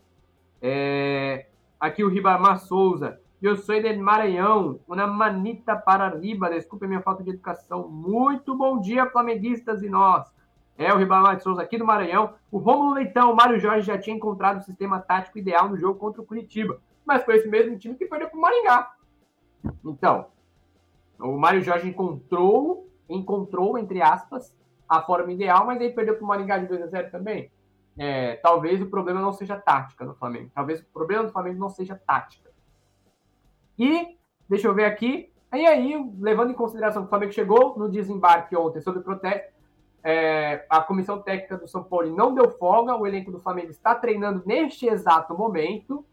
É... 0.62 1.48
Aqui 1.78 2.02
o 2.02 2.10
Ribamar 2.10 2.60
Souza, 2.60 3.20
eu 3.42 3.58
sou 3.58 3.78
de 3.78 3.94
Maranhão, 3.98 4.80
uma 4.88 5.06
manita 5.06 5.76
para 5.76 6.18
riba, 6.18 6.50
desculpe 6.50 6.88
minha 6.88 7.02
falta 7.02 7.26
de 7.26 7.32
educação. 7.32 7.90
Muito 7.90 8.56
bom 8.56 8.80
dia, 8.80 9.06
flamenguistas 9.10 9.84
e 9.84 9.90
nós. 9.90 10.37
É 10.78 10.94
o 10.94 10.98
Ribamar 10.98 11.36
de 11.36 11.44
Souza 11.44 11.62
aqui 11.62 11.78
do 11.78 11.86
Maranhão. 11.86 12.36
O 12.52 12.60
Rômulo 12.60 12.94
Leitão, 12.94 13.32
o 13.32 13.36
Mário 13.36 13.60
Jorge 13.60 13.88
já 13.88 13.98
tinha 13.98 14.16
encontrado 14.16 14.60
o 14.60 14.64
sistema 14.64 15.00
tático 15.00 15.40
ideal 15.40 15.68
no 15.68 15.78
jogo 15.78 16.00
contra 16.00 16.22
o 16.22 16.26
Curitiba. 16.26 16.80
Mas 17.04 17.24
foi 17.24 17.38
esse 17.38 17.48
mesmo 17.48 17.78
time 17.78 17.96
que 17.96 18.06
perdeu 18.06 18.30
para 18.30 18.38
o 18.38 18.42
Maringá. 18.42 18.94
Então, 19.84 20.28
o 21.20 21.38
Mário 21.38 21.62
Jorge 21.62 21.90
encontrou, 21.90 22.88
encontrou, 23.10 23.78
entre 23.78 24.02
aspas, 24.02 24.56
a 24.88 25.02
forma 25.02 25.32
ideal, 25.32 25.66
mas 25.66 25.82
aí 25.82 25.92
perdeu 25.92 26.16
para 26.16 26.24
o 26.24 26.28
Maringá 26.28 26.60
de 26.60 26.68
2 26.68 26.84
a 26.84 26.88
0 26.88 27.12
também. 27.12 27.52
É, 27.98 28.36
talvez 28.36 28.80
o 28.80 28.86
problema 28.86 29.20
não 29.20 29.34
seja 29.34 29.58
tática 29.58 30.06
no 30.06 30.14
Flamengo. 30.14 30.52
Talvez 30.54 30.82
o 30.82 30.86
problema 30.94 31.24
do 31.24 31.32
Flamengo 31.32 31.60
não 31.60 31.70
seja 31.70 32.00
tática. 32.06 32.52
E, 33.80 34.16
deixa 34.48 34.68
eu 34.68 34.76
ver 34.76 34.86
aqui. 34.86 35.32
E 35.54 35.66
aí, 35.66 36.12
levando 36.20 36.52
em 36.52 36.56
consideração 36.56 37.02
que 37.02 37.08
o 37.08 37.10
Flamengo 37.10 37.32
chegou 37.32 37.78
no 37.78 37.90
desembarque 37.90 38.56
ontem 38.56 38.82
sobre 38.82 39.02
protesto, 39.02 39.57
é, 40.10 40.66
a 40.70 40.80
comissão 40.80 41.22
técnica 41.22 41.58
do 41.58 41.68
São 41.68 41.84
Paulo 41.84 42.16
não 42.16 42.34
deu 42.34 42.50
folga, 42.50 42.96
o 42.96 43.06
elenco 43.06 43.30
do 43.30 43.42
Flamengo 43.42 43.72
está 43.72 43.94
treinando 43.94 44.42
neste 44.46 44.88
exato 44.88 45.38
momento. 45.38 46.06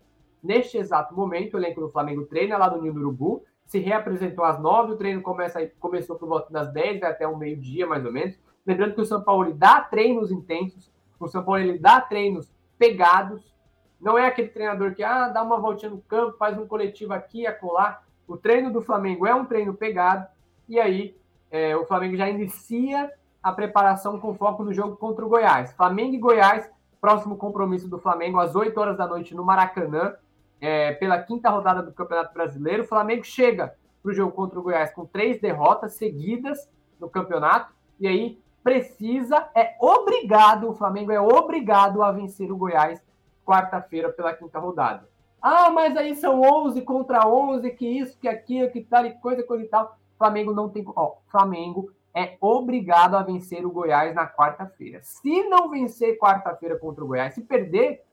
Neste 0.42 0.76
exato 0.76 1.14
momento, 1.14 1.54
o 1.54 1.58
elenco 1.58 1.80
do 1.80 1.88
Flamengo 1.88 2.26
treina 2.26 2.58
lá 2.58 2.68
no 2.68 2.82
Ninho 2.82 2.92
do 2.92 2.98
Urubu. 2.98 3.44
Se 3.64 3.78
reapresentou 3.78 4.44
às 4.44 4.60
nove, 4.60 4.94
o 4.94 4.96
treino 4.96 5.22
começa, 5.22 5.64
começou 5.78 6.16
por 6.16 6.28
volta 6.28 6.52
das 6.52 6.72
dez, 6.72 7.00
até 7.04 7.24
o 7.24 7.36
meio-dia, 7.36 7.86
mais 7.86 8.04
ou 8.04 8.10
menos. 8.10 8.36
Lembrando 8.66 8.96
que 8.96 9.00
o 9.00 9.06
São 9.06 9.22
Paulo 9.22 9.54
dá 9.54 9.80
treinos 9.82 10.32
intensos, 10.32 10.90
o 11.20 11.28
São 11.28 11.44
Paulo 11.44 11.60
ele 11.60 11.78
dá 11.78 12.00
treinos 12.00 12.52
pegados. 12.76 13.54
Não 14.00 14.18
é 14.18 14.26
aquele 14.26 14.48
treinador 14.48 14.92
que 14.92 15.04
ah, 15.04 15.28
dá 15.28 15.40
uma 15.40 15.60
voltinha 15.60 15.92
no 15.92 16.02
campo, 16.02 16.36
faz 16.36 16.58
um 16.58 16.66
coletivo 16.66 17.12
aqui, 17.12 17.46
acolá. 17.46 18.02
O 18.26 18.36
treino 18.36 18.72
do 18.72 18.82
Flamengo 18.82 19.24
é 19.24 19.32
um 19.32 19.44
treino 19.44 19.72
pegado, 19.72 20.26
e 20.68 20.80
aí 20.80 21.16
é, 21.48 21.76
o 21.76 21.86
Flamengo 21.86 22.16
já 22.16 22.28
inicia 22.28 23.08
a 23.44 23.52
preparação 23.52 24.18
com 24.18 24.34
foco 24.34 24.64
no 24.64 24.72
jogo 24.72 24.96
contra 24.96 25.22
o 25.22 25.28
Goiás. 25.28 25.70
Flamengo 25.74 26.14
e 26.14 26.18
Goiás, 26.18 26.66
próximo 26.98 27.36
compromisso 27.36 27.86
do 27.90 27.98
Flamengo 27.98 28.40
às 28.40 28.56
8 28.56 28.80
horas 28.80 28.96
da 28.96 29.06
noite 29.06 29.34
no 29.34 29.44
Maracanã, 29.44 30.14
é, 30.58 30.92
pela 30.94 31.18
quinta 31.18 31.50
rodada 31.50 31.82
do 31.82 31.92
Campeonato 31.92 32.32
Brasileiro. 32.32 32.84
O 32.84 32.86
Flamengo 32.86 33.22
chega 33.22 33.74
para 34.02 34.10
o 34.10 34.14
jogo 34.14 34.32
contra 34.32 34.58
o 34.58 34.62
Goiás 34.62 34.94
com 34.94 35.04
três 35.04 35.38
derrotas 35.42 35.92
seguidas 35.92 36.70
no 36.98 37.10
campeonato, 37.10 37.74
e 38.00 38.08
aí 38.08 38.42
precisa, 38.62 39.46
é 39.54 39.76
obrigado, 39.78 40.70
o 40.70 40.74
Flamengo 40.74 41.12
é 41.12 41.20
obrigado 41.20 42.02
a 42.02 42.10
vencer 42.10 42.50
o 42.50 42.56
Goiás 42.56 42.98
quarta-feira 43.44 44.08
pela 44.08 44.32
quinta 44.32 44.58
rodada. 44.58 45.06
Ah, 45.42 45.68
mas 45.68 45.94
aí 45.98 46.16
são 46.16 46.40
11 46.40 46.80
contra 46.80 47.28
11, 47.28 47.70
que 47.72 47.86
isso, 47.86 48.18
que 48.18 48.26
aquilo, 48.26 48.70
que 48.70 48.80
tal 48.80 49.04
e 49.04 49.12
coisa, 49.12 49.42
coisa 49.42 49.64
e 49.64 49.68
tal. 49.68 49.98
Flamengo 50.16 50.54
não 50.54 50.70
tem. 50.70 50.82
Ó, 50.96 51.16
Flamengo 51.28 51.92
é 52.14 52.36
obrigado 52.40 53.16
a 53.16 53.22
vencer 53.22 53.66
o 53.66 53.70
Goiás 53.70 54.14
na 54.14 54.26
quarta-feira. 54.26 55.00
Se 55.02 55.42
não 55.48 55.68
vencer 55.68 56.16
quarta-feira 56.16 56.78
contra 56.78 57.02
o 57.02 57.08
Goiás, 57.08 57.34
se 57.34 57.42
perder, 57.42 58.04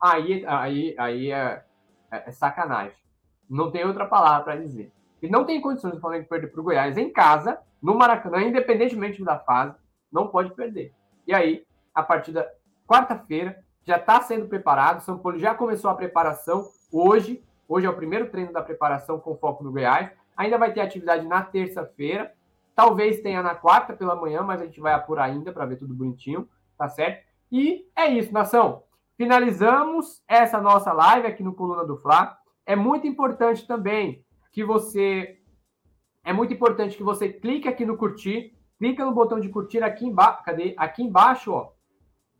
aí, 0.00 0.46
aí, 0.46 0.94
aí 0.96 1.32
é, 1.32 1.64
é, 2.10 2.28
é 2.28 2.32
sacanagem. 2.32 2.96
Não 3.50 3.70
tem 3.70 3.84
outra 3.84 4.06
palavra 4.06 4.44
para 4.44 4.60
dizer. 4.60 4.92
E 5.20 5.28
não 5.28 5.44
tem 5.44 5.60
condições 5.60 5.94
do 5.94 6.00
Flamengo 6.00 6.28
perder 6.28 6.48
para 6.48 6.60
o 6.60 6.64
Goiás 6.64 6.96
em 6.96 7.12
casa, 7.12 7.58
no 7.82 7.96
Maracanã, 7.96 8.42
independentemente 8.42 9.24
da 9.24 9.38
fase, 9.38 9.76
não 10.12 10.28
pode 10.28 10.54
perder. 10.54 10.94
E 11.26 11.34
aí, 11.34 11.66
a 11.92 12.02
partida 12.02 12.48
quarta-feira 12.86 13.62
já 13.84 13.96
está 13.96 14.20
sendo 14.20 14.46
preparado. 14.46 15.00
São 15.00 15.18
Paulo 15.18 15.38
já 15.38 15.54
começou 15.54 15.90
a 15.90 15.94
preparação 15.94 16.68
hoje. 16.92 17.42
Hoje 17.68 17.86
é 17.86 17.90
o 17.90 17.96
primeiro 17.96 18.30
treino 18.30 18.52
da 18.52 18.62
preparação 18.62 19.18
com 19.18 19.36
foco 19.36 19.64
no 19.64 19.72
Goiás. 19.72 20.10
Ainda 20.36 20.58
vai 20.58 20.72
ter 20.72 20.80
atividade 20.80 21.26
na 21.26 21.42
terça-feira 21.42 22.32
Talvez 22.76 23.20
tenha 23.22 23.42
na 23.42 23.54
quarta 23.54 23.94
pela 23.94 24.14
manhã, 24.14 24.42
mas 24.42 24.60
a 24.60 24.66
gente 24.66 24.80
vai 24.80 24.92
apurar 24.92 25.24
ainda 25.24 25.50
para 25.50 25.64
ver 25.64 25.76
tudo 25.76 25.94
bonitinho, 25.94 26.46
tá 26.76 26.86
certo? 26.90 27.26
E 27.50 27.86
é 27.96 28.06
isso, 28.06 28.34
nação. 28.34 28.82
Finalizamos 29.16 30.22
essa 30.28 30.60
nossa 30.60 30.92
live 30.92 31.26
aqui 31.26 31.42
no 31.42 31.54
Coluna 31.54 31.86
do 31.86 31.96
Fla. 31.96 32.36
É 32.66 32.76
muito 32.76 33.06
importante 33.06 33.66
também 33.66 34.22
que 34.52 34.62
você 34.62 35.38
é 36.22 36.34
muito 36.34 36.52
importante 36.52 36.98
que 36.98 37.02
você 37.02 37.30
clique 37.30 37.66
aqui 37.66 37.86
no 37.86 37.96
curtir, 37.96 38.54
clica 38.78 39.06
no 39.06 39.12
botão 39.12 39.40
de 39.40 39.48
curtir 39.48 39.82
aqui 39.82 40.04
embaixo, 40.04 40.44
cadê? 40.44 40.74
Aqui 40.76 41.02
embaixo, 41.02 41.52
ó. 41.52 41.72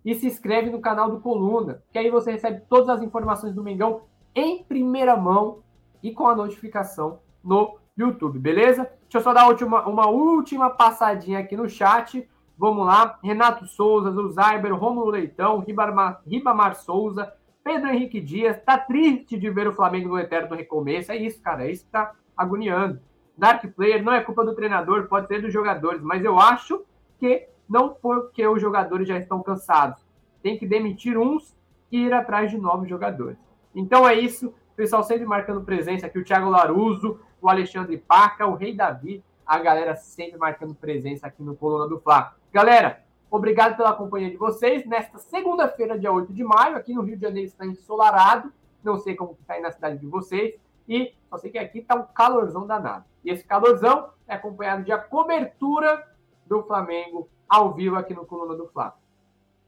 E 0.05 0.15
se 0.15 0.27
inscreve 0.27 0.69
no 0.69 0.81
canal 0.83 1.11
do 1.11 1.21
Coluna, 1.21 1.83
que 1.91 1.99
aí 1.99 2.11
você 2.11 2.33
recebe 2.33 2.63
todas 2.69 2.91
as 2.91 3.03
informações 3.03 3.55
do 3.55 3.63
Mengão 3.63 4.03
em 4.35 4.63
primeira 4.65 5.17
mão 5.17 5.63
e 6.03 6.13
com 6.13 6.27
a 6.27 6.37
notificação 6.37 7.21
no 7.43 7.79
YouTube, 7.97 8.39
beleza? 8.39 8.91
Deixa 9.07 9.19
eu 9.19 9.23
só 9.23 9.33
dar 9.33 9.49
última, 9.49 9.87
uma 9.87 10.09
última 10.09 10.71
passadinha 10.71 11.39
aqui 11.39 11.57
no 11.57 11.69
chat. 11.69 12.29
Vamos 12.59 12.87
lá. 12.87 13.19
Renato 13.23 13.67
Souza, 13.67 14.11
Zuzaiber, 14.11 14.75
Romulo 14.75 15.11
Leitão, 15.11 15.61
Ribamar, 15.61 16.21
Ribamar 16.27 16.75
Souza, 16.75 17.33
Pedro 17.63 17.89
Henrique 17.89 18.21
Dias. 18.21 18.61
Tá 18.65 18.77
triste 18.77 19.39
de 19.39 19.51
ver 19.51 19.69
o 19.69 19.75
Flamengo 19.75 20.09
no 20.09 20.19
eterno 20.19 20.57
recomeço. 20.57 21.13
É 21.13 21.17
isso, 21.17 21.41
cara. 21.41 21.67
É 21.67 21.71
isso 21.71 21.85
que 21.85 21.91
tá 21.91 22.13
agoniando. 22.37 23.01
Dark 23.37 23.65
Player 23.75 24.03
não 24.03 24.13
é 24.13 24.23
culpa 24.23 24.45
do 24.45 24.55
treinador, 24.55 25.09
pode 25.09 25.27
ser 25.29 25.43
dos 25.43 25.53
jogadores, 25.53 26.01
mas 26.01 26.25
eu 26.25 26.41
acho 26.41 26.83
que 27.19 27.47
não 27.69 27.91
porque 27.91 28.47
os 28.47 28.61
jogadores 28.61 29.07
já 29.07 29.19
estão 29.19 29.43
cansados. 29.43 30.03
Tem 30.43 30.59
que 30.59 30.67
demitir 30.67 31.19
uns 31.19 31.57
e 31.91 32.05
ir 32.05 32.13
atrás 32.13 32.51
de 32.51 32.57
novos 32.57 32.89
jogadores. 32.89 33.37
Então 33.75 34.09
é 34.09 34.15
isso. 34.15 34.49
O 34.49 34.77
pessoal 34.77 35.03
sempre 35.03 35.27
marcando 35.27 35.63
presença 35.63 36.07
aqui. 36.07 36.19
O 36.19 36.25
Thiago 36.25 36.49
Laruso, 36.49 37.19
o 37.47 37.49
Alexandre 37.49 37.97
Paca, 37.97 38.45
o 38.45 38.57
Rei 38.57 38.75
Davi. 38.75 39.23
A 39.47 39.61
galera 39.61 39.95
sempre 39.95 40.37
marcando 40.37 40.75
presença 40.75 41.29
aqui 41.29 41.45
no 41.45 41.55
Coluna 41.55 41.87
do 41.87 42.01
Fla. 42.01 42.35
Galera, 42.53 43.05
obrigado 43.31 43.77
pela 43.77 43.95
companhia 43.95 44.29
de 44.29 44.37
vocês. 44.37 44.85
Nesta 44.85 45.19
segunda-feira, 45.19 45.97
dia 45.97 46.11
8 46.11 46.33
de 46.33 46.43
maio, 46.43 46.77
aqui 46.77 46.93
no 46.93 47.03
Rio 47.03 47.15
de 47.15 47.23
Janeiro 47.23 47.47
está 47.47 47.65
ensolarado. 47.65 48.53
Não 48.83 48.99
sei 48.99 49.15
como 49.15 49.39
está 49.41 49.55
aí 49.55 49.61
na 49.61 49.71
cidade 49.71 49.99
de 49.99 50.07
vocês. 50.09 50.57
E 50.89 51.15
só 51.31 51.39
sei 51.39 51.53
que 51.53 51.59
aqui 51.59 51.79
está 51.79 51.95
um 51.95 52.03
calorzão 52.03 52.67
danado. 52.67 53.05
E 53.25 53.31
esse 53.31 53.45
calorzão 53.45 54.11
é 54.27 54.35
acompanhado 54.35 54.83
de 54.83 54.91
a 54.91 54.99
cobertura 54.99 56.05
do 56.47 56.65
Flamengo 56.65 57.29
ao 57.49 57.73
vivo 57.73 57.95
aqui 57.95 58.13
no 58.13 58.27
Coluna 58.27 58.57
do 58.57 58.67
Fla. 58.67 58.97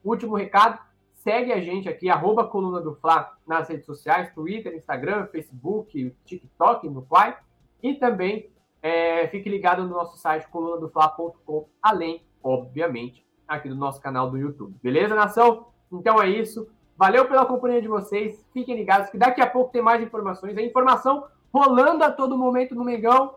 Último 0.02 0.34
recado, 0.34 0.80
segue 1.14 1.52
a 1.52 1.60
gente 1.60 1.88
aqui, 1.88 2.10
arroba 2.10 2.44
Coluna 2.44 2.80
do 2.80 2.96
Fla 2.96 3.32
nas 3.46 3.68
redes 3.68 3.86
sociais, 3.86 4.32
Twitter, 4.34 4.74
Instagram, 4.74 5.28
Facebook, 5.28 6.12
TikTok, 6.24 6.88
no 6.88 7.02
Fly. 7.02 7.34
E 7.82 7.94
também 7.94 8.50
é, 8.82 9.26
fique 9.28 9.48
ligado 9.48 9.82
no 9.82 9.90
nosso 9.90 10.16
site 10.18 10.48
colunadofla.com, 10.48 11.68
além, 11.82 12.22
obviamente, 12.42 13.26
aqui 13.46 13.68
do 13.68 13.74
nosso 13.74 14.00
canal 14.00 14.30
do 14.30 14.36
YouTube. 14.36 14.74
Beleza, 14.82 15.14
nação? 15.14 15.68
Então 15.90 16.20
é 16.20 16.28
isso. 16.28 16.68
Valeu 16.96 17.26
pela 17.26 17.46
companhia 17.46 17.80
de 17.80 17.88
vocês. 17.88 18.44
Fiquem 18.52 18.76
ligados 18.76 19.10
que 19.10 19.16
daqui 19.16 19.40
a 19.40 19.48
pouco 19.48 19.72
tem 19.72 19.80
mais 19.80 20.02
informações. 20.02 20.56
A 20.56 20.62
informação 20.62 21.26
rolando 21.52 22.04
a 22.04 22.10
todo 22.10 22.36
momento 22.36 22.74
no 22.74 22.84
Mengão. 22.84 23.36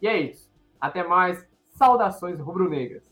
E 0.00 0.08
é 0.08 0.16
isso. 0.18 0.50
Até 0.80 1.02
mais. 1.02 1.46
Saudações 1.70 2.38
rubro-negras. 2.38 3.11